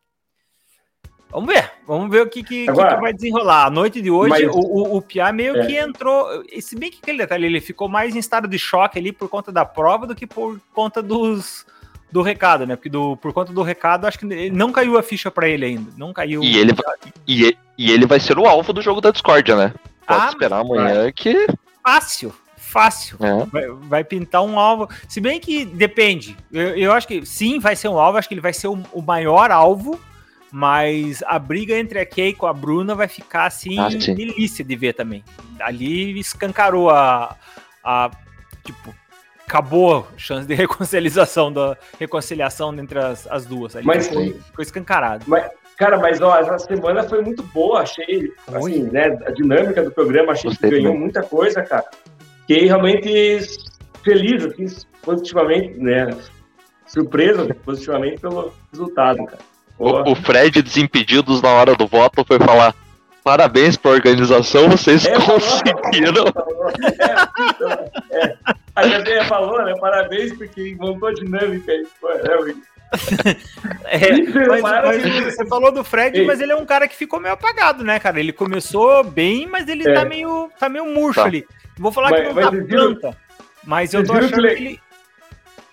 [1.34, 3.66] Vamos ver, vamos ver o que, que, Agora, que, vai desenrolar.
[3.66, 5.66] A noite de hoje, mas, o, o, o Pia meio é.
[5.66, 6.28] que entrou.
[6.60, 9.50] Se bem que aquele detalhe, ele ficou mais em estado de choque ali por conta
[9.50, 11.66] da prova do que por conta dos,
[12.12, 12.76] do recado, né?
[12.76, 15.90] Porque do, por conta do recado, acho que não caiu a ficha para ele ainda.
[15.96, 16.40] Não caiu.
[16.40, 16.72] E ele,
[17.26, 19.74] e, e ele vai ser o alvo do jogo da discórdia, né?
[20.06, 21.48] Pode ah, esperar amanhã que.
[21.82, 23.18] Fácil, fácil.
[23.20, 23.44] É.
[23.46, 24.88] Vai, vai, pintar um alvo.
[25.08, 26.36] Se bem que depende.
[26.52, 28.18] Eu, eu, acho que sim, vai ser um alvo.
[28.18, 29.98] Acho que ele vai ser o, o maior alvo
[30.54, 34.76] mas a briga entre a Kay com a Bruna vai ficar assim ah, delícia de
[34.76, 35.24] ver também.
[35.58, 37.36] Ali escancarou a,
[37.82, 38.08] a
[38.62, 38.94] tipo
[39.44, 43.74] acabou a chance de reconciliação da reconciliação entre as, as duas.
[43.74, 45.24] Ali mas ficou, ficou escancarado.
[45.26, 49.90] Mas, cara, mas ó, essa semana foi muito boa, achei assim, né, a dinâmica do
[49.90, 51.02] programa, achei Gostei que ganhou também.
[51.02, 51.84] muita coisa, cara.
[52.42, 53.44] Fiquei realmente
[54.04, 56.16] feliz, assim, positivamente, né?
[56.86, 59.53] Surpreso positivamente pelo resultado, cara.
[59.78, 62.74] O, o, Fred Desimpedidos na hora do voto foi falar:
[63.22, 66.26] parabéns pra organização, vocês é, conseguiram.
[66.26, 66.72] Falou, falou.
[68.10, 68.36] É, é.
[68.76, 69.74] A Gabriela falou, né?
[69.80, 71.86] Parabéns porque montou a dinâmica aí.
[73.86, 74.10] É,
[74.46, 76.26] mas, mas, você falou do Fred, Ei.
[76.26, 78.20] mas ele é um cara que ficou meio apagado, né, cara?
[78.20, 79.94] Ele começou bem, mas ele é.
[79.94, 81.26] tá, meio, tá meio murcho tá.
[81.26, 81.44] ali.
[81.76, 83.16] Vou falar mas, que não tá planta,
[83.64, 84.80] mas eu tô achando que ele.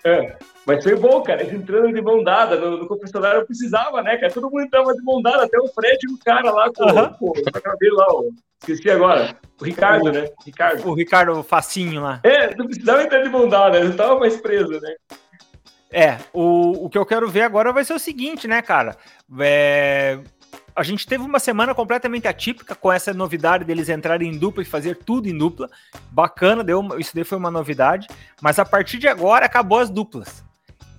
[0.04, 0.36] É.
[0.66, 1.42] Mas foi bom, cara.
[1.42, 4.32] Eles entrando de mão dada no, no confessionário, eu precisava, né, cara?
[4.32, 7.12] Todo mundo entrava de mão dada, até o Fred e o cara lá com, uhum.
[7.14, 8.24] com o cabelo lá, ó.
[8.60, 9.36] esqueci agora.
[9.60, 10.28] O Ricardo, o, né?
[10.44, 10.88] Ricardo.
[10.88, 12.20] O Ricardo Facinho lá.
[12.22, 14.94] É, não precisava entrar de mão dada, eu tava mais preso, né?
[15.90, 18.96] É, o, o que eu quero ver agora vai ser o seguinte, né, cara?
[19.40, 20.18] É,
[20.74, 24.66] a gente teve uma semana completamente atípica com essa novidade deles entrarem em dupla e
[24.66, 25.68] fazer tudo em dupla.
[26.10, 28.06] Bacana, deu, isso daí foi uma novidade.
[28.40, 30.42] Mas a partir de agora acabou as duplas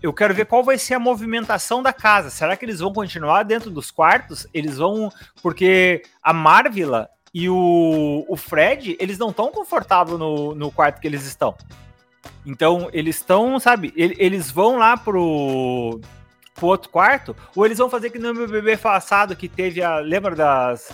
[0.04, 2.30] eu quero ver qual vai ser a movimentação da casa.
[2.30, 4.46] Será que eles vão continuar dentro dos quartos?
[4.54, 5.10] Eles vão.
[5.42, 11.08] Porque a Marvila e o, o Fred, eles não estão confortáveis no, no quarto que
[11.08, 11.56] eles estão.
[12.46, 16.02] Então, eles estão, sabe, eles vão lá pro,
[16.54, 20.00] pro outro quarto, ou eles vão fazer que no meu bebê passado que teve a.
[20.00, 20.92] Lembra das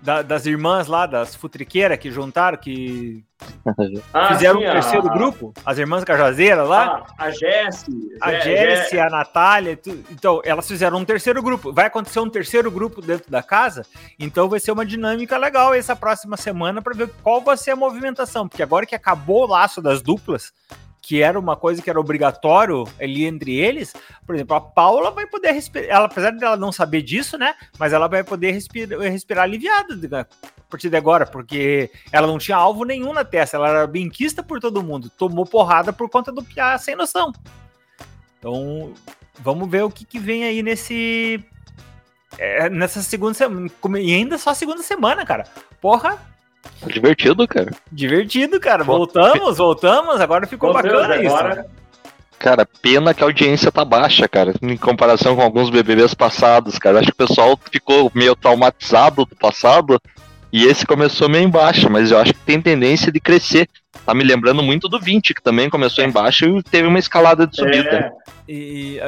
[0.00, 3.24] da, das irmãs lá, das futriqueiras que juntaram, que
[4.12, 5.12] ah, fizeram sim, um terceiro a...
[5.12, 7.04] grupo, as irmãs Cajazeiras lá.
[7.18, 8.16] Ah, a Jessie.
[8.20, 9.78] A Jessie, a Natália.
[10.10, 11.72] Então, elas fizeram um terceiro grupo.
[11.72, 13.86] Vai acontecer um terceiro grupo dentro da casa,
[14.18, 17.76] então vai ser uma dinâmica legal essa próxima semana para ver qual vai ser a
[17.76, 20.52] movimentação, porque agora que acabou o laço das duplas,
[21.02, 23.92] que era uma coisa que era obrigatório ali entre eles,
[24.24, 27.56] por exemplo, a Paula vai poder respirar, ela, apesar dela não saber disso, né?
[27.76, 32.56] Mas ela vai poder respirar, respirar aliviada a partir de agora, porque ela não tinha
[32.56, 36.44] alvo nenhum na testa, ela era benquista por todo mundo, tomou porrada por conta do
[36.44, 37.32] Piá sem noção.
[38.38, 38.94] Então,
[39.40, 41.44] vamos ver o que, que vem aí nesse.
[42.38, 43.68] É, nessa segunda semana.
[44.00, 45.44] E ainda só segunda semana, cara.
[45.80, 46.18] Porra,
[46.86, 47.70] Divertido, cara.
[47.90, 48.84] Divertido, cara.
[48.84, 50.20] Voltamos, voltamos.
[50.20, 51.60] Agora ficou bacana agora.
[51.60, 51.82] isso.
[52.38, 56.98] Cara, pena que a audiência tá baixa, cara, em comparação com alguns BBBs passados, cara.
[56.98, 60.00] Acho que o pessoal ficou meio traumatizado do passado
[60.52, 63.68] e esse começou meio embaixo, mas eu acho que tem tendência de crescer.
[64.04, 67.54] Tá me lembrando muito do 20, que também começou embaixo e teve uma escalada de
[67.54, 67.96] subida.
[67.96, 68.12] É.
[68.48, 68.98] E,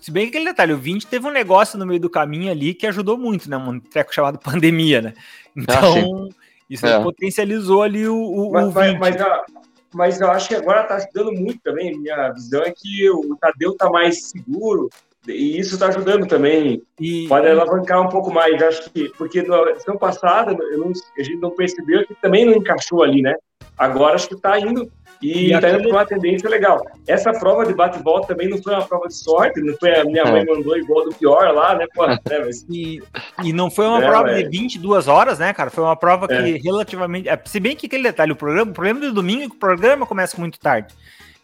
[0.00, 2.72] se bem que aquele detalhe, o 20 teve um negócio no meio do caminho ali
[2.72, 3.56] que ajudou muito, né?
[3.58, 5.12] Um treco chamado pandemia, né?
[5.14, 6.34] Ah, então, ah,
[6.68, 7.02] isso é.
[7.02, 9.16] potencializou ali o, o, mas, o mas, mas,
[9.94, 11.98] mas, eu acho que agora está ajudando muito também.
[11.98, 14.90] Minha visão é que o Tadeu está mais seguro
[15.26, 16.82] e isso está ajudando também.
[17.00, 18.62] E, Pode alavancar um pouco mais.
[18.62, 23.02] Acho que porque na edição passada não, a gente não percebeu que também não encaixou
[23.02, 23.34] ali, né?
[23.76, 26.84] Agora acho que está indo e, está indo para uma tendência legal.
[27.06, 30.24] Essa prova de bate-volta também não foi uma prova de sorte, não foi a minha
[30.24, 30.44] mãe é.
[30.44, 31.86] mandou igual do pior lá, né?
[31.94, 32.64] Pô, né mas...
[32.68, 33.02] e,
[33.42, 34.42] e não foi uma é, prova é.
[34.42, 35.70] de 22 horas, né, cara?
[35.70, 36.56] Foi uma prova que é.
[36.56, 37.28] relativamente.
[37.28, 39.58] É, se bem que aquele detalhe, o programa, o problema do domingo é que o
[39.58, 40.94] programa começa muito tarde.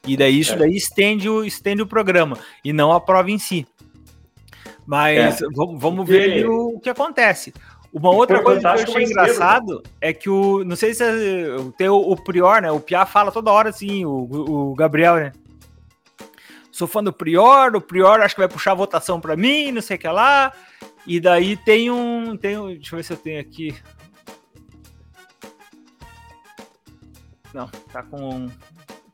[0.06, 0.56] E daí isso é.
[0.56, 3.66] daí estende o, estende o programa, e não a prova em si.
[4.86, 5.40] Mas
[5.78, 7.54] vamos ver o que acontece.
[7.94, 10.64] Uma outra coisa que eu achei engraçado é que o.
[10.64, 11.46] Não sei se é,
[11.78, 12.68] tem o, o, Prior, né?
[12.72, 15.32] O Piá fala toda hora assim, o, o Gabriel, né?
[16.72, 19.80] Sou fã do Prior, o Prior acho que vai puxar a votação para mim, não
[19.80, 20.52] sei o que lá.
[21.06, 22.36] E daí tem um.
[22.36, 23.72] Tem um deixa eu ver se eu tenho aqui.
[27.54, 28.48] Não, tá com.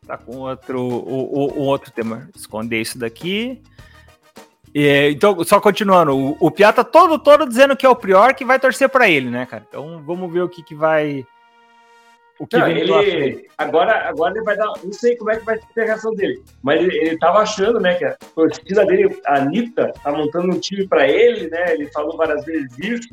[0.06, 0.80] Tá com outro.
[0.80, 2.30] O, o, o outro tema.
[2.34, 3.60] Esconder isso daqui.
[4.74, 8.34] É, então, só continuando, o, o Piá tá todo, todo dizendo que é o Prior
[8.34, 9.64] que vai torcer para ele, né, cara?
[9.68, 11.26] Então vamos ver o que, que vai.
[12.38, 14.72] O que não, ele agora, agora ele vai dar.
[14.82, 17.80] Não sei como é que vai ser a reação dele, mas ele, ele tava achando,
[17.80, 21.74] né, que a torcida dele, a Anitta, tá montando um time para ele, né?
[21.74, 23.08] Ele falou várias vezes isso.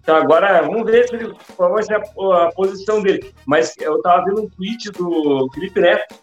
[0.00, 3.32] Então agora vamos ver se ele, qual vai ser a, a posição dele.
[3.46, 6.14] Mas eu tava vendo um tweet do Felipe Neto.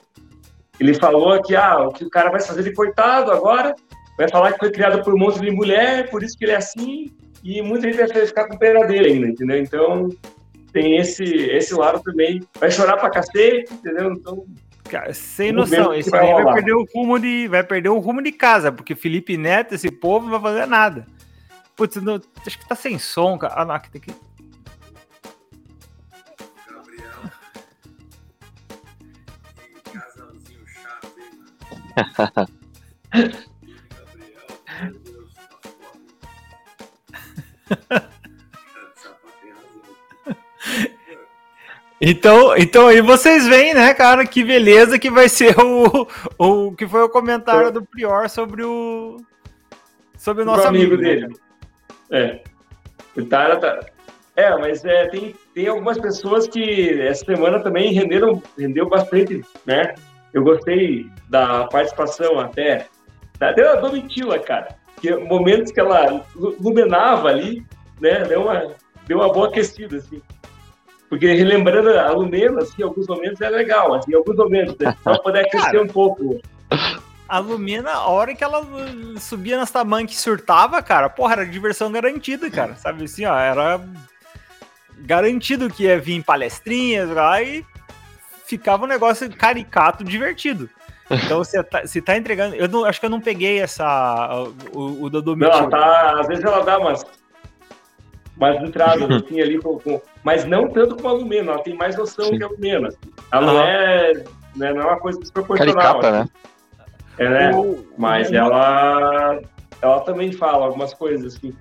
[0.79, 3.75] Ele falou que ah, o que o cara vai fazer de coitado agora
[4.21, 6.57] vai falar que foi criado por um monte de mulher, por isso que ele é
[6.57, 7.11] assim,
[7.43, 9.57] e muita gente vai ficar com pena dele ainda, entendeu?
[9.57, 10.09] Então,
[10.71, 12.41] tem esse, esse lado também.
[12.59, 14.13] Vai chorar pra cacete, entendeu?
[14.13, 14.45] Então.
[14.89, 17.47] Cara, sem noção, esse vai aí vai perder o rumo de.
[17.47, 21.07] Vai perder o rumo de casa, porque Felipe Neto, esse povo, não vai fazer nada.
[21.75, 23.53] Putz, não, acho que tá sem som, cara.
[23.57, 24.13] Ah, não, aqui tem que.
[26.69, 27.11] Gabriel.
[29.83, 31.13] Que casalzinho chato,
[33.15, 33.47] hein,
[42.03, 46.07] Então, então aí vocês veem, né, cara, que beleza que vai ser o,
[46.39, 49.17] o que foi o comentário do Prior sobre o
[50.17, 51.35] sobre o nosso o amigo, amigo dele.
[52.09, 52.41] É.
[53.15, 53.79] O Tara tá
[54.35, 59.93] É, mas é, tem, tem algumas pessoas que essa semana também renderam rendeu bastante, né?
[60.33, 62.87] Eu gostei da participação até
[63.37, 67.65] da, da Domitila, cara que momentos que ela iluminava ali,
[67.99, 68.75] né, deu uma,
[69.07, 70.21] deu uma boa aquecida, assim.
[71.09, 75.39] Porque relembrando a Lumena, assim, alguns momentos é legal, assim, alguns momentos, né, para poder
[75.47, 76.39] aquecer Cara, um pouco.
[77.27, 78.65] A Lumena, a hora que ela
[79.19, 83.81] subia nas tamanhas e surtava, cara, porra, era diversão garantida, cara, sabe assim, ó, era
[84.99, 87.65] garantido que ia vir palestrinhas lá e
[88.45, 90.69] ficava um negócio caricato, divertido.
[91.11, 92.55] Então você tá, você tá entregando.
[92.55, 94.45] Eu não, acho que eu não peguei essa.
[94.73, 96.19] O, o Dodô Não, tá.
[96.19, 97.05] Às vezes ela dá umas.
[98.37, 101.95] umas entradas assim ali, com, com, mas não tanto como a Lumena, ela tem mais
[101.95, 102.37] noção Sim.
[102.37, 102.89] que a Lumena.
[103.31, 104.13] Ela não é,
[104.55, 105.75] né, não é uma coisa desproporcional.
[105.75, 106.17] Caricata, assim.
[106.19, 106.29] né?
[107.17, 107.55] É, né?
[107.55, 109.39] O, mas o, ela.
[109.81, 111.55] Ela também fala algumas coisas assim.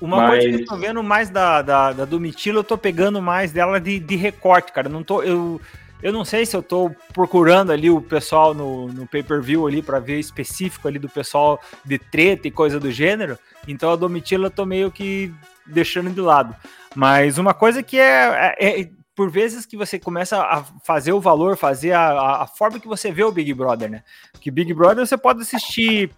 [0.00, 0.30] Uma mas...
[0.30, 3.80] coisa que eu tô vendo mais da, da, da Domitila, eu tô pegando mais dela
[3.80, 4.88] de, de recorte, cara.
[4.88, 5.22] Não tô.
[5.22, 5.60] Eu,
[6.02, 9.98] eu não sei se eu tô procurando ali o pessoal no, no pay-per-view ali para
[9.98, 13.38] ver específico ali do pessoal de treta e coisa do gênero.
[13.66, 15.32] Então a Domitila eu tô meio que
[15.66, 16.54] deixando de lado.
[16.94, 21.20] Mas uma coisa que é, é, é por vezes que você começa a fazer o
[21.20, 24.02] valor, fazer a, a, forma que você vê o Big Brother, né?
[24.40, 26.10] Que Big Brother você pode assistir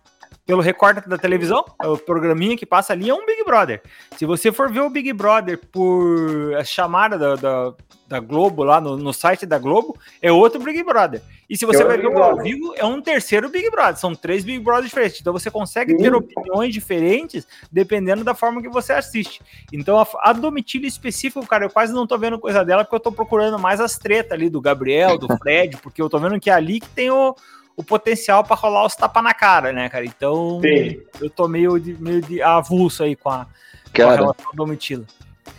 [0.46, 3.82] pelo recorte da televisão, é o programinha que passa ali é um Big Brother.
[4.16, 7.74] Se você for ver o Big Brother por a chamada da, da
[8.09, 11.21] da Globo, lá no, no site da Globo, é outro Big Brother.
[11.49, 13.97] E se você É vai ver o ao vivo, é um terceiro Big Brother.
[13.97, 15.21] São três Big Brothers diferentes.
[15.21, 16.16] Então você consegue ter Sim.
[16.16, 19.40] opiniões diferentes dependendo da forma que você assiste.
[19.73, 23.01] Então a, a Domitila específico, cara, eu quase não tô vendo coisa dela porque eu
[23.01, 26.51] tô procurando mais as tretas ali do Gabriel, do Fred, porque eu tô vendo que
[26.51, 27.35] é ali que tem o,
[27.77, 30.05] o potencial pra rolar os tapa na cara, né, cara?
[30.05, 31.01] Então Sim.
[31.21, 35.05] eu tô meio de, meio de avulso aí com a, com a Cara, relação Domitila.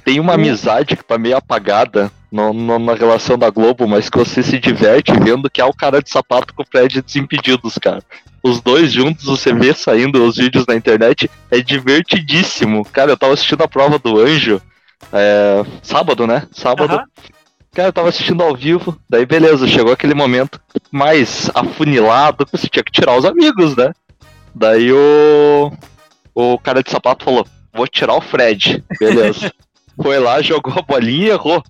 [0.03, 4.17] Tem uma amizade que tá meio apagada no- no- na relação da Globo, mas que
[4.17, 8.01] você se diverte vendo que é o cara de sapato com o Fred Desimpedidos, cara.
[8.43, 12.85] Os dois juntos, você vê saindo os vídeos na internet, é divertidíssimo.
[12.85, 14.61] Cara, eu tava assistindo a prova do Anjo,
[15.11, 16.43] é, sábado, né?
[16.51, 16.95] Sábado.
[16.95, 17.03] Aham.
[17.73, 20.59] Cara, eu tava assistindo ao vivo, daí beleza, chegou aquele momento
[20.91, 23.91] mais afunilado que você tinha que tirar os amigos, né?
[24.55, 25.71] Daí o,
[26.33, 29.51] o cara de sapato falou: Vou tirar o Fred, beleza.
[30.01, 31.63] Foi lá, jogou a bolinha e errou.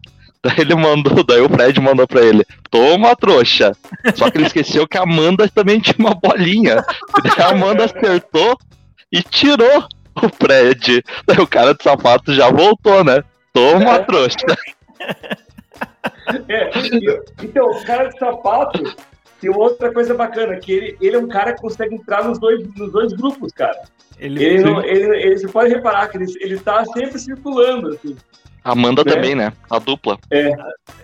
[0.44, 3.72] Daí ele mandou, daí o Fred mandou pra ele: Toma, trouxa.
[4.16, 6.84] Só que ele esqueceu que a Amanda também tinha uma bolinha.
[7.24, 8.58] Daí a Amanda acertou
[9.12, 11.04] e tirou o Fred.
[11.26, 13.24] Daí o cara de sapato já voltou, né?
[13.54, 14.38] Toma, trouxa.
[16.50, 16.70] É,
[17.42, 18.84] então, o cara de sapato
[19.40, 22.66] tem outra coisa bacana, que ele, ele é um cara que consegue entrar nos dois,
[22.76, 23.80] nos dois grupos, cara.
[24.20, 28.16] Ele, Ele, não, ele, ele- você pode reparar que ele, ele tá sempre circulando, assim.
[28.68, 29.14] A Amanda Né?
[29.14, 29.54] também, né?
[29.70, 30.20] A dupla.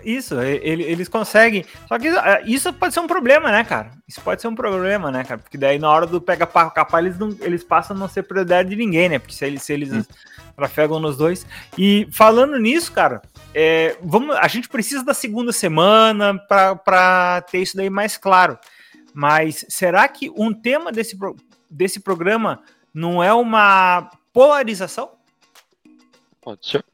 [0.04, 1.64] Isso, ele- eles conseguem.
[1.88, 3.92] Só que ah, isso pode ser um problema, né, cara?
[4.06, 5.38] Isso pode ser um problema, né, cara?
[5.38, 8.22] Porque daí na hora do pega para capar, eles, não, eles passam a não ser
[8.24, 9.18] prioridade de ninguém, né?
[9.18, 10.06] Porque se eles, se eles
[10.54, 11.46] trafegam nos dois.
[11.78, 13.22] E falando nisso, cara,
[13.54, 18.58] é, vamos, a gente precisa da segunda semana para ter isso daí mais claro.
[19.14, 21.16] Mas será que um tema desse,
[21.70, 22.60] desse programa
[22.92, 25.12] não é uma polarização?
[26.42, 26.84] Pode ser.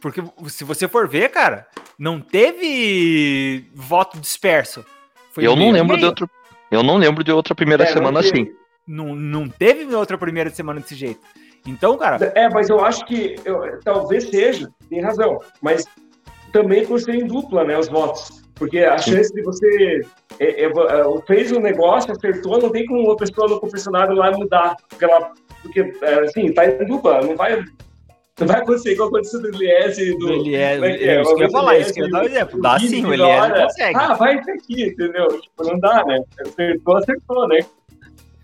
[0.00, 1.66] Porque se você for ver, cara,
[1.98, 4.84] não teve voto disperso.
[5.32, 6.30] Foi eu não lembro de outro.
[6.70, 8.40] Eu não lembro de outra primeira É, não semana teve.
[8.42, 8.52] assim.
[8.86, 11.20] Não, não teve outra primeira semana desse jeito.
[11.66, 15.84] Então, cara, É, mas eu acho que eu- talvez seja, tem razão, mas
[16.52, 18.40] também por ser em dupla, né, os votos.
[18.54, 20.00] Porque a chance de você
[20.38, 20.72] é, é, é,
[21.26, 24.76] fez um negócio, acertou, não tem como uma pessoa no confessionário lá mudar.
[24.88, 25.32] Porque, ela,
[25.62, 27.64] porque é, assim, tá em dupla, não vai, não
[28.46, 30.26] vai acontecer igual aconteceu do Eliese e do.
[30.26, 31.22] o Elias, como é é?
[31.22, 32.60] eu ia falar, isso que eu ia dar Eliese exemplo.
[32.60, 33.98] Dá sim, o hora, consegue.
[33.98, 35.40] Ah, vai isso aqui, entendeu?
[35.40, 36.24] Tipo, não dá, né?
[36.40, 37.58] Acertou, acertou, né?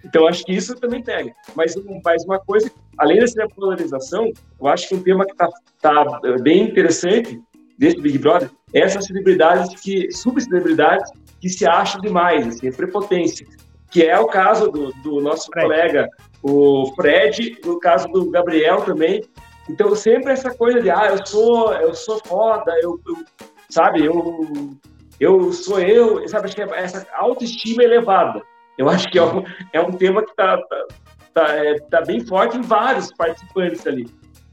[0.05, 1.33] Então, acho que isso também pega.
[1.55, 4.31] Mas, um- mas uma coisa, além dessa polarização,
[4.61, 5.49] eu acho que um tema que está
[5.83, 7.41] tá bem interessante
[7.77, 13.47] desse Big Brother é essas celebridades que, subcelebridades que se acham demais, assim, é prepotência.
[13.91, 15.67] Que é o caso do, do nosso Fred.
[15.67, 16.09] colega,
[16.43, 19.23] o Fred, no caso do Gabriel também.
[19.69, 23.25] Então, sempre essa coisa de, ah, eu sou, eu sou foda, eu, eu-
[23.69, 24.77] sabe, eu,
[25.19, 28.43] eu sou eu, sabe, acho que é essa autoestima elevada.
[28.79, 30.87] Eu acho que é um, é um tema que está tá,
[31.35, 34.07] tá, é, tá bem forte em vários participantes ali.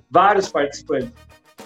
[0.09, 1.11] Vários participantes.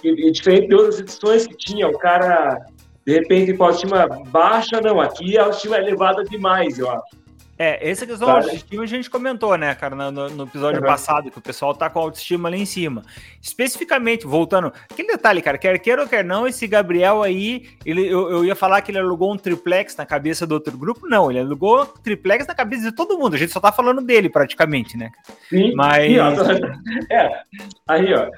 [0.03, 2.65] E, e diferente de outras edições que tinha, o cara,
[3.05, 4.99] de repente, com a autoestima baixa, não.
[4.99, 7.17] Aqui a autoestima é elevada demais, eu acho.
[7.59, 8.39] É, essa questão Sabe?
[8.41, 10.85] da autoestima a gente comentou, né, cara, no, no- episódio Uhum.
[10.85, 13.03] passado, que o pessoal tá com a autoestima lá em cima.
[13.41, 18.29] Especificamente, voltando, aquele detalhe, cara, quer queira ou quer não, esse Gabriel aí, ele, eu,
[18.29, 21.39] eu ia falar que ele alugou um triplex na cabeça do outro grupo, não, ele
[21.39, 25.09] alugou triplex na cabeça de todo mundo, a gente só tá falando dele praticamente, né?
[25.49, 25.73] Sim.
[25.73, 26.29] Mas- Sim, ó,
[27.11, 27.41] é,
[27.87, 28.29] aí, ó.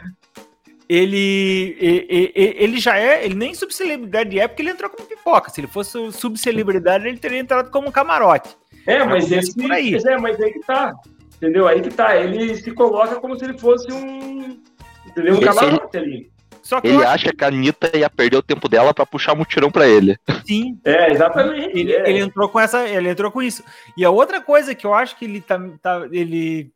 [0.87, 5.07] Ele, e- e- e- ele já é, ele nem subcelebridade é porque ele entrou como
[5.07, 8.49] pipoca, se ele fosse subcelebridade ele teria entrado como camarote.
[8.91, 9.91] É, mas esse, por aí.
[9.91, 10.93] mas é, mas aí que tá.
[11.37, 11.67] Entendeu?
[11.67, 12.15] Aí que tá.
[12.17, 14.59] Ele se coloca como se ele fosse um.
[15.07, 15.33] Entendeu?
[15.35, 16.31] Um Esse- camarote ali.
[16.61, 19.71] Só que Ele acha que a Anitta ia perder o tempo dela pra puxar mutirão
[19.71, 20.17] pra ele.
[20.45, 21.75] sim, É, exatamente.
[21.79, 22.07] Ele, é.
[22.09, 23.63] ele entrou com essa, ele entrou com isso.
[23.97, 26.71] E a outra coisa que eu acho que ele tá, tá- ele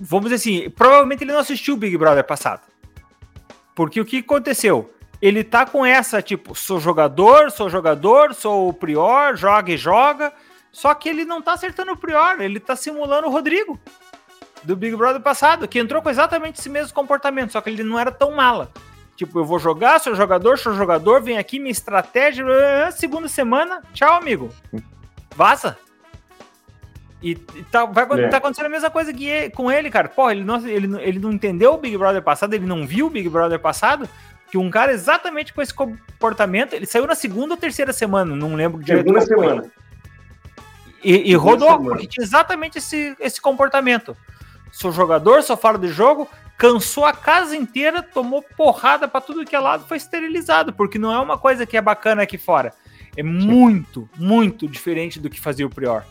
[0.00, 2.60] vamos dizer assim, provavelmente ele não assistiu o Big Brother passado.
[3.74, 4.92] Porque o que aconteceu?
[5.22, 10.30] Ele tá com essa tipo, sou jogador, sou jogador, sou o prior, joga e joga.
[10.76, 13.80] Só que ele não tá acertando o prior, ele tá simulando o Rodrigo
[14.62, 17.98] do Big Brother passado, que entrou com exatamente esse mesmo comportamento, só que ele não
[17.98, 18.70] era tão mala.
[19.16, 22.44] Tipo, eu vou jogar, sou jogador, sou jogador, vem aqui, minha estratégia.
[22.86, 24.50] ah, Segunda semana, tchau, amigo.
[25.34, 25.78] Vaza.
[27.22, 28.28] E, e tá, vai, É.
[28.28, 30.10] tá acontecendo a mesma coisa que com ele, cara.
[30.10, 33.10] Pô, ele não, ele, ele não entendeu o Big Brother passado, ele não viu o
[33.10, 34.06] Big Brother passado.
[34.50, 38.54] Que um cara exatamente com esse comportamento, ele saiu na segunda ou terceira semana, não
[38.54, 39.06] lembro direito.
[39.08, 39.70] Segunda qual foi.
[41.02, 44.16] E, e rodou, porque tinha exatamente esse, esse comportamento.
[44.72, 49.54] Sou jogador, sou fora de jogo, cansou a casa inteira, tomou porrada para tudo que
[49.54, 52.72] é lado, foi esterilizado, porque não é uma coisa que é bacana aqui fora.
[53.16, 56.04] É muito, muito diferente do que fazia o Prior.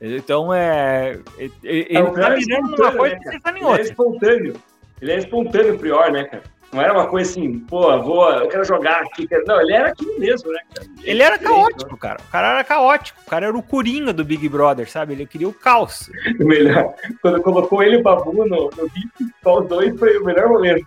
[0.00, 1.18] Então é.
[1.38, 3.80] é, é ele é, tá virando numa coisa né, e tá em outra.
[3.80, 4.62] Ele é espontâneo.
[5.00, 6.42] Ele é espontâneo, o Prior, né, cara?
[6.72, 9.28] Não era uma coisa assim, pô, vou, eu quero jogar aqui.
[9.44, 10.60] Não, ele era aquilo mesmo, né?
[10.72, 10.88] Cara?
[11.02, 12.20] Ele era caótico, cara.
[12.20, 13.20] O cara era caótico.
[13.26, 15.14] O cara era o Coringa do Big Brother, sabe?
[15.14, 16.08] Ele queria o caos.
[16.38, 16.94] O melhor.
[17.20, 20.48] Quando colocou ele e o Babu no, no vídeo, só os dois foi o melhor
[20.48, 20.86] momento.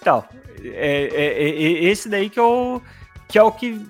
[0.00, 0.24] Então,
[0.64, 2.82] é, é, é, esse daí que, eu,
[3.28, 3.86] que é o que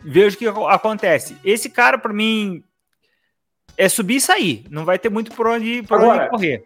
[0.00, 1.36] vejo que acontece.
[1.44, 2.62] Esse cara, para mim,
[3.76, 4.64] é subir e sair.
[4.70, 6.64] Não vai ter muito por onde, por Agora, onde correr.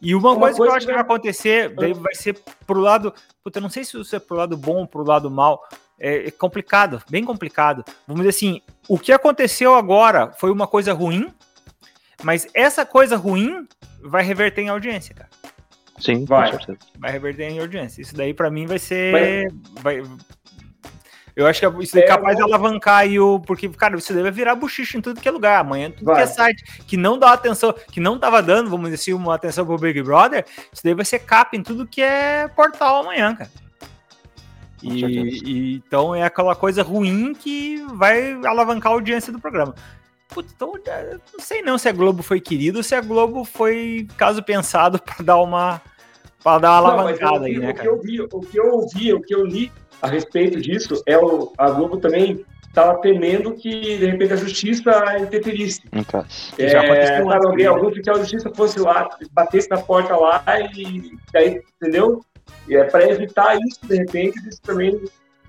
[0.00, 2.80] E uma, uma coisa, coisa, que eu acho que vai acontecer, daí vai ser pro
[2.80, 3.12] lado.
[3.44, 5.62] Puta, eu não sei se isso é pro lado bom ou pro lado mal.
[5.98, 7.84] É, é complicado, bem complicado.
[8.06, 11.30] Vamos dizer assim, o que aconteceu agora foi uma coisa ruim,
[12.22, 13.68] mas essa coisa ruim
[14.02, 15.28] vai reverter em audiência, cara.
[15.98, 16.50] Sim, vai.
[16.98, 18.00] Vai reverter em audiência.
[18.00, 19.52] Isso daí para mim vai ser.
[19.82, 20.02] Vai,
[21.40, 23.40] eu acho que isso é, é capaz de alavancar aí o.
[23.40, 25.60] Porque, cara, isso deve virar buchicho em tudo que é lugar.
[25.60, 26.16] Amanhã, tudo vai.
[26.16, 29.34] que é site que não dá atenção, que não tava dando, vamos dizer assim, uma
[29.34, 33.34] atenção pro Big Brother, isso daí vai ser capa em tudo que é portal amanhã,
[33.34, 33.50] cara.
[34.82, 35.04] E,
[35.44, 39.74] e, então é aquela coisa ruim que vai alavancar a audiência do programa.
[40.28, 40.74] Putz, então
[41.32, 45.00] não sei não se a Globo foi querido ou se a Globo foi caso pensado
[45.02, 45.80] para dar uma
[46.42, 47.92] para dar uma alavancada aí, né, cara?
[47.92, 49.72] O que eu vi, o que eu ouvi, o que eu li
[50.02, 55.18] a respeito disso é o, a Globo também estava temendo que, de repente, a justiça
[55.18, 55.82] interferisse.
[55.92, 56.24] Então,
[56.56, 60.42] é, já aconteceu sabe, alguém, algum oficial de justiça fosse lá, batesse na porta lá
[60.74, 62.24] e daí, entendeu?
[62.68, 65.00] E é para evitar isso, de repente, isso também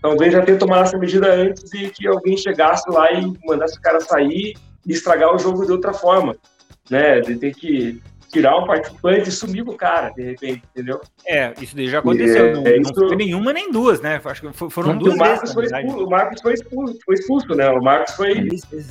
[0.01, 3.81] talvez já tenha tomado essa medida antes de que alguém chegasse lá e mandasse o
[3.81, 6.35] cara sair e estragar o jogo de outra forma,
[6.89, 7.19] né?
[7.19, 11.01] De ter que tirar um participante e sumir com o cara, de repente, entendeu?
[11.25, 12.45] É, isso daí já aconteceu.
[12.45, 12.93] É, não, é, isso...
[12.95, 14.21] não foi nenhuma nem duas, né?
[14.23, 15.53] Acho que foram duas o Marcos vezes.
[15.53, 17.69] Foi expulso, o Marcos foi expulso, foi expulso, né?
[17.69, 18.47] O Marcos foi,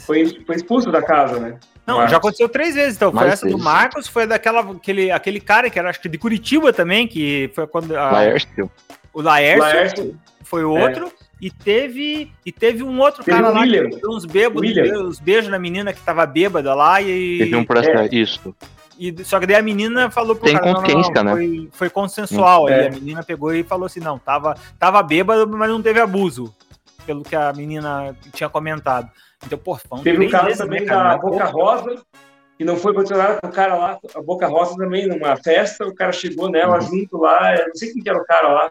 [0.06, 1.58] foi, foi expulso da casa, né?
[1.86, 3.10] Não, já aconteceu três vezes, então.
[3.10, 3.58] Foi essa vezes.
[3.58, 7.50] do Marcos, foi daquela, aquele, aquele cara que era, acho que de Curitiba também, que
[7.54, 7.96] foi quando.
[7.96, 8.70] A, Laércio.
[9.12, 10.20] O Laércio, Laércio.
[10.44, 11.06] foi outro.
[11.06, 11.30] É.
[11.40, 13.88] E teve, e teve um outro teve cara lá William.
[13.88, 17.38] que deu uns bêbados, uns beijos na menina que tava bêbada lá e.
[17.38, 18.14] Teve um processo, é.
[18.14, 18.54] isso.
[19.00, 21.46] E, só que daí a menina falou pro Tem cara, consciência, não, não, não, né?
[21.48, 22.68] Foi, foi consensual.
[22.68, 22.80] É.
[22.80, 26.54] Aí a menina pegou e falou assim: não, tava, tava bêbado, mas não teve abuso.
[27.06, 29.10] Pelo que a menina tinha comentado.
[29.46, 32.02] Então, pô, Teve o caso vezes, também né, da Boca Rosa,
[32.58, 36.12] que não foi condicionado o cara lá, a Boca Rosa também, numa festa, o cara
[36.12, 36.82] chegou nela uhum.
[36.82, 38.70] junto lá, não sei quem que era o cara lá.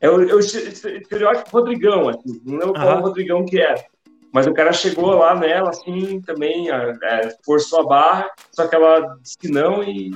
[0.00, 3.02] É o, é o estereótipo Rodrigão, assim, não lembro qual uhum.
[3.02, 3.84] Rodrigão que era.
[4.34, 9.16] Mas o cara chegou lá nela, assim, também, é, forçou a barra, só que ela
[9.22, 10.10] disse que não e.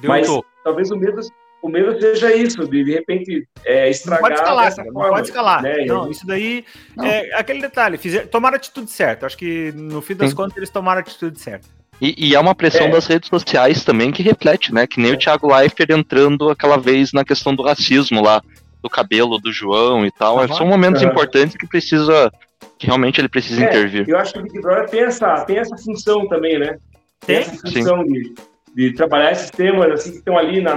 [0.00, 0.28] Deu Mas
[0.62, 1.20] talvez o medo,
[1.60, 4.20] o medo seja isso, de de repente é, estragar.
[4.20, 5.62] Não pode escalar, forma, não pode escalar.
[5.62, 5.84] Né?
[5.84, 6.64] Não, isso daí
[6.96, 7.04] não.
[7.04, 7.98] é aquele detalhe.
[7.98, 9.26] Fizer, tomaram a atitude certa.
[9.26, 10.36] Acho que no fim das Sim.
[10.36, 11.66] contas eles tomaram a atitude certa.
[12.00, 12.90] E, e, é uma pressão é.
[12.90, 14.86] das redes sociais também que reflete, né?
[14.86, 15.14] Que nem é.
[15.14, 18.40] o Thiago Leifert entrando aquela vez na questão do racismo lá,
[18.80, 20.38] do cabelo do João e tal.
[20.38, 20.54] Uhum.
[20.54, 21.08] São momentos uhum.
[21.08, 22.30] importantes que precisa
[22.78, 24.08] que realmente ele precisa é, intervir.
[24.08, 26.78] Eu acho que o Big Brother tem essa, tem essa função também, né?
[27.26, 28.34] Tem, tem essa função de,
[28.74, 30.76] de, trabalhar esses temas assim, que estão ali na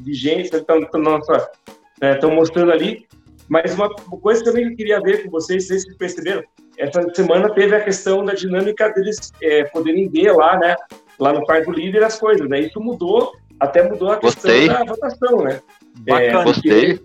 [0.00, 0.80] vigência, estão,
[2.00, 3.06] né, mostrando ali.
[3.48, 6.42] Mas uma coisa também que eu queria ver com vocês, vocês perceberam,
[6.76, 10.74] essa semana teve a questão da dinâmica deles é, poderem ver lá, né?
[11.18, 12.60] Lá no quarto do líder as coisas, né?
[12.60, 14.68] Isso mudou, até mudou a questão Gostei.
[14.68, 15.60] da votação, né?
[16.00, 16.40] Bacana.
[16.40, 17.00] É, Gostei.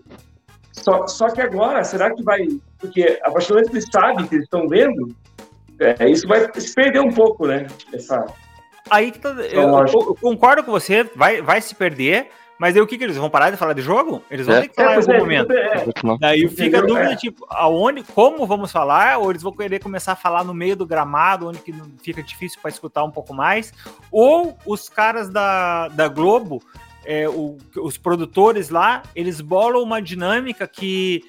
[0.72, 2.48] Só, só que agora, será que vai.
[2.80, 5.16] Porque a partir do momento que eles sabem que eles estão vendo,
[5.80, 7.68] é, isso vai se perder um pouco, né?
[7.94, 8.26] Essa,
[8.92, 12.30] Aí que tá, eu, eu, concordo com você, vai, vai se perder,
[12.60, 14.22] mas aí o que, que eles vão parar de falar de jogo?
[14.30, 14.62] Eles vão é.
[14.62, 15.52] ter que falar é, em algum é, momento.
[15.54, 15.86] É.
[16.20, 20.16] Daí fica a dúvida, tipo, aonde, como vamos falar, ou eles vão querer começar a
[20.18, 23.74] falar no meio do gramado, onde que fica difícil para escutar um pouco mais,
[24.12, 26.62] ou os caras da, da Globo
[27.06, 31.24] é, o, os produtores lá, eles bolam uma dinâmica que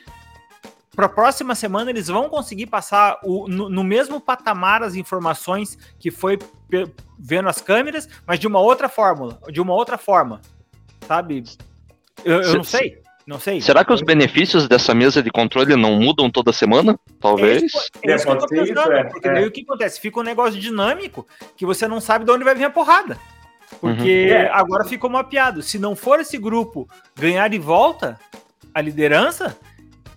[0.95, 5.79] para a próxima semana eles vão conseguir passar o, no, no, mesmo patamar as informações
[5.99, 6.39] que foi
[7.19, 10.41] vendo as câmeras, mas de uma outra fórmula, de uma outra forma,
[11.07, 11.45] sabe?
[12.25, 13.01] Eu, eu não sei.
[13.25, 13.61] Não sei.
[13.61, 16.99] Será que os benefícios dessa mesa de controle não mudam toda semana?
[17.21, 17.63] Talvez.
[18.03, 20.01] É, é, é isso que eu tô pensando, é, porque daí o que acontece?
[20.01, 23.17] Fica um negócio dinâmico que você não sabe de onde vai vir a porrada.
[23.81, 24.55] Porque uhum.
[24.55, 25.63] agora ficou mapeado.
[25.63, 28.19] Se não for esse grupo ganhar de volta
[28.75, 29.57] a liderança,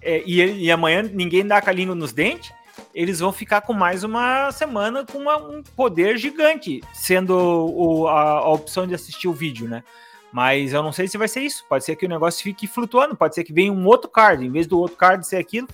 [0.01, 2.53] é, e, e, amanhã ninguém dá calinho nos dentes,
[2.93, 8.21] eles vão ficar com mais uma semana com uma, um poder gigante, sendo o, a,
[8.21, 9.83] a, opção de assistir o vídeo, né?
[10.31, 11.65] Mas eu não sei se vai ser isso.
[11.67, 14.45] Pode ser que o negócio fique flutuando, pode ser que venha um outro card.
[14.45, 15.67] Em vez do outro card ser aquilo,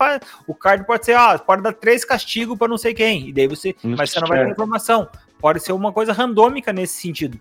[0.46, 3.30] o card pode ser, ó, pode dar três castigos para não sei quem.
[3.30, 3.76] E daí você.
[3.84, 5.10] Mas você não vai ter informação.
[5.40, 7.40] Pode ser uma coisa randômica nesse sentido.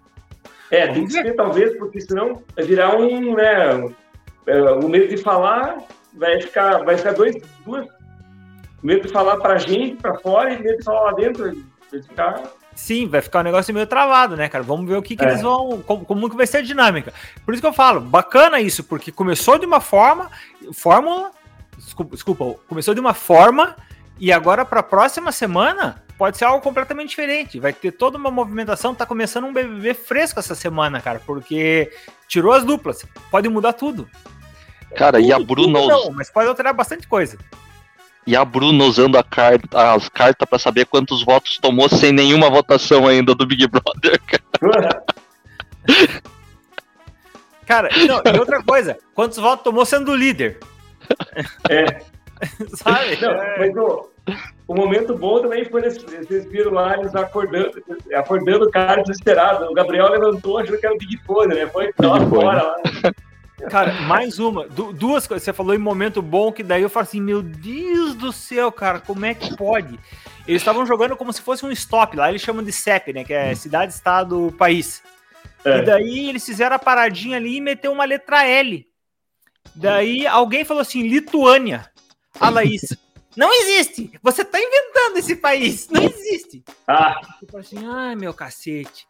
[0.70, 3.92] É, tem que ser talvez, porque senão vai virar um, né?
[4.46, 5.78] É, o medo de falar
[6.14, 7.86] vai ficar, vai ficar dois, duas.
[8.82, 11.44] Medo de falar pra gente, pra fora, e medo de falar lá dentro.
[11.90, 12.42] Vai ficar
[12.74, 14.64] Sim, vai ficar um negócio meio travado, né, cara?
[14.64, 15.28] Vamos ver o que, que é.
[15.28, 15.82] eles vão.
[15.82, 17.12] Como, como que vai ser a dinâmica.
[17.44, 20.30] Por isso que eu falo, bacana isso, porque começou de uma forma.
[20.72, 21.30] Fórmula.
[21.76, 23.76] Desculpa, desculpa começou de uma forma
[24.18, 27.58] e agora para a próxima semana pode ser algo completamente diferente.
[27.58, 28.94] Vai ter toda uma movimentação.
[28.94, 31.90] Tá começando um BBB fresco essa semana, cara, porque
[32.28, 33.06] tirou as duplas.
[33.30, 34.06] Pode mudar tudo.
[34.94, 35.80] Cara, tudo, e a Bruna.
[35.80, 37.38] Não, mas pode alterar bastante coisa.
[38.26, 42.50] E a Bruna usando a carta, as cartas para saber quantos votos tomou sem nenhuma
[42.50, 44.20] votação ainda do Big Brother,
[44.60, 45.02] cara.
[47.64, 50.58] cara, não, e outra coisa, quantos votos tomou sendo líder?
[51.66, 52.02] É.
[52.76, 53.18] Sabe?
[53.22, 54.09] Não, mas o,
[54.66, 57.82] o momento bom também foi nesse, vocês viram lá eles acordando,
[58.14, 59.64] acordando o cara desesperado.
[59.66, 61.66] O Gabriel levantou, achou que era o Big Fone, né?
[61.66, 62.76] Foi lá fora lá.
[63.68, 64.66] Cara, mais uma.
[64.68, 65.42] Du duas coisas.
[65.42, 69.00] Você falou em momento bom, que daí eu falo assim: Meu Deus do céu, cara,
[69.00, 69.98] como é que pode?
[70.46, 72.16] Eles estavam jogando como se fosse um stop.
[72.16, 73.24] Lá eles chamam de CEP, né?
[73.24, 75.02] Que é cidade, estado, país.
[75.64, 75.78] É.
[75.78, 78.86] E daí eles fizeram a paradinha ali e meteu uma letra L.
[79.74, 81.90] Daí alguém falou assim: Lituânia.
[82.38, 82.82] A Laís.
[83.36, 84.10] Não existe!
[84.22, 85.88] Você tá inventando esse país!
[85.88, 86.64] Não existe!
[86.86, 87.20] Ah.
[87.42, 89.06] Eu falei assim, ai meu cacete.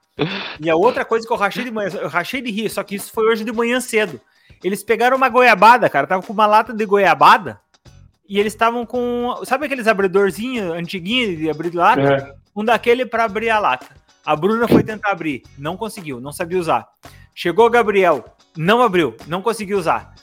[0.61, 2.95] E a outra coisa que eu rachei de manhã, eu rachei de rir, só que
[2.95, 4.21] isso foi hoje de manhã cedo.
[4.63, 6.07] Eles pegaram uma goiabada, cara.
[6.07, 7.61] Tava com uma lata de goiabada.
[8.29, 9.35] E eles estavam com.
[9.45, 12.01] Sabe aqueles abridorzinhos antiguinhos de abrir lata?
[12.01, 12.35] É.
[12.55, 13.89] Um daquele para abrir a lata.
[14.25, 16.87] A Bruna foi tentar abrir, não conseguiu, não sabia usar.
[17.35, 18.25] Chegou o Gabriel,
[18.57, 20.15] não abriu, não conseguiu usar.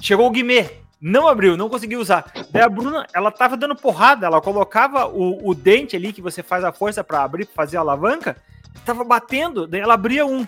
[0.00, 0.70] Chegou o Guimê,
[1.00, 2.30] não abriu, não conseguiu usar.
[2.50, 6.42] Daí a Bruna, ela tava dando porrada, ela colocava o, o dente ali que você
[6.42, 8.36] faz a força para abrir, pra fazer a alavanca,
[8.84, 10.46] tava batendo, daí ela abria um.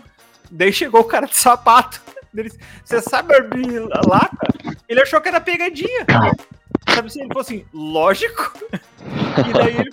[0.50, 2.00] Daí chegou o cara de sapato.
[2.84, 4.46] Você sabe abrir lata?
[4.88, 6.06] Ele achou que era pegadinha.
[6.94, 7.20] Sabe assim?
[7.20, 8.52] Ele falou assim, lógico.
[9.48, 9.90] E daí ele,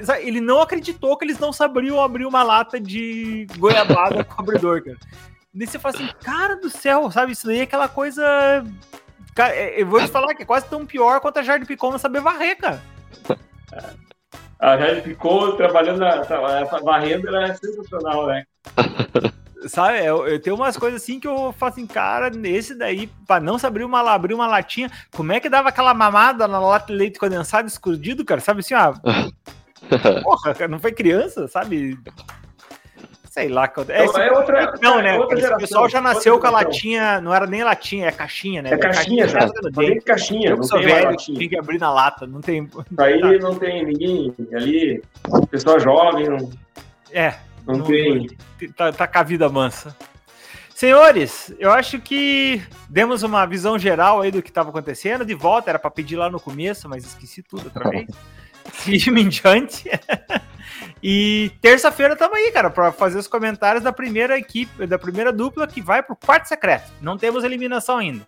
[0.00, 4.82] assim, ele não acreditou que eles não sabiam abrir uma lata de goiabada com abridor,
[4.82, 4.96] cara.
[5.52, 7.32] Daí você fala assim, cara do céu, sabe?
[7.32, 8.64] Isso daí é aquela coisa.
[9.36, 11.90] Cara, é, eu vou te falar que é quase tão pior quanto a Jardim Picon
[11.90, 12.80] não saber varrer, cara.
[14.58, 16.22] A Jardim Picon trabalhando na,
[16.82, 18.44] varrendo era sensacional, né?
[19.68, 23.40] Sabe, eu, eu, tenho umas coisas assim que eu falo assim, cara, nesse daí, pra
[23.40, 26.86] não se abrir uma, abrir uma latinha, como é que dava aquela mamada na lata
[26.86, 28.40] de leite condensado escondido, cara?
[28.40, 28.94] Sabe assim, ó.
[30.22, 31.98] porra, cara, não foi criança, sabe?
[33.36, 33.70] Sei lá.
[33.88, 35.18] É, então, é outra, não, né?
[35.18, 38.62] Outra geração, o pessoal já nasceu com a latinha, não era nem latinha, é caixinha,
[38.62, 38.70] né?
[38.72, 39.46] É caixinha, já.
[39.74, 40.50] Tem caixinha.
[40.52, 42.66] Eu sou velho, tem que abrir na lata, não tem.
[42.96, 43.32] Aí tá.
[43.32, 45.02] não tem ninguém ali,
[45.50, 46.30] pessoa jovem.
[46.30, 46.50] Não...
[47.12, 47.34] É,
[47.66, 48.26] não, não tem.
[48.74, 49.94] Tá, tá com a vida mansa.
[50.74, 55.26] Senhores, eu acho que demos uma visão geral aí do que estava acontecendo.
[55.26, 58.06] De volta, era para pedir lá no começo, mas esqueci tudo outra vez.
[58.72, 59.90] Seguimos em diante.
[61.02, 65.66] e terça-feira estamos aí, cara, para fazer os comentários da primeira equipe, da primeira dupla
[65.66, 66.90] que vai para o quarto secreto.
[67.00, 68.26] Não temos eliminação ainda.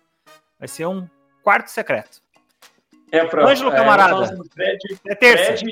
[0.57, 1.07] Vai ser um
[1.43, 2.21] quarto secreto.
[3.11, 4.37] É, pra, Ângelo, camarada.
[4.57, 5.65] É, é terça.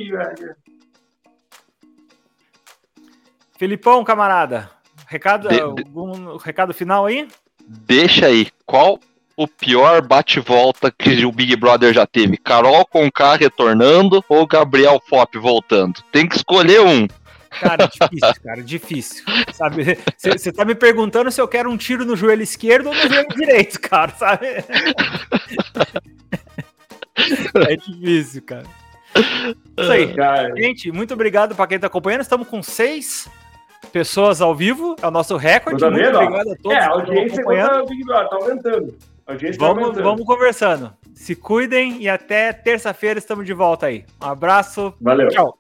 [3.58, 4.70] Filipão, camarada,
[5.08, 7.28] recado, de, algum recado final aí?
[7.68, 8.50] Deixa aí.
[8.66, 9.00] Qual
[9.38, 12.38] o pior bate-volta que o Big Brother já teve?
[12.38, 16.02] Carol Conká retornando ou Gabriel Fop voltando?
[16.12, 17.08] Tem que escolher um.
[17.50, 19.24] Cara, difícil, cara, difícil.
[19.54, 19.98] Sabe?
[20.18, 23.30] Você tá me perguntando se eu quero um tiro no joelho esquerdo ou no joelho
[23.30, 24.48] direito, cara, sabe?
[27.70, 28.66] É difícil, cara.
[29.16, 30.14] Isso aí.
[30.14, 30.56] Cara.
[30.56, 32.22] Gente, muito obrigado para quem tá acompanhando.
[32.22, 33.30] Estamos com seis
[33.92, 35.80] pessoas ao vivo, é o nosso recorde.
[35.80, 36.78] Tá Muito obrigado a todos.
[36.78, 38.98] É, a audiência tá, Big Brother, tá aumentando.
[39.28, 40.94] Tá vamos, tá vamos conversando.
[41.14, 44.06] Se cuidem e até terça-feira estamos de volta aí.
[44.24, 44.94] Um abraço.
[45.02, 45.28] Valeu.
[45.28, 45.60] Tchau.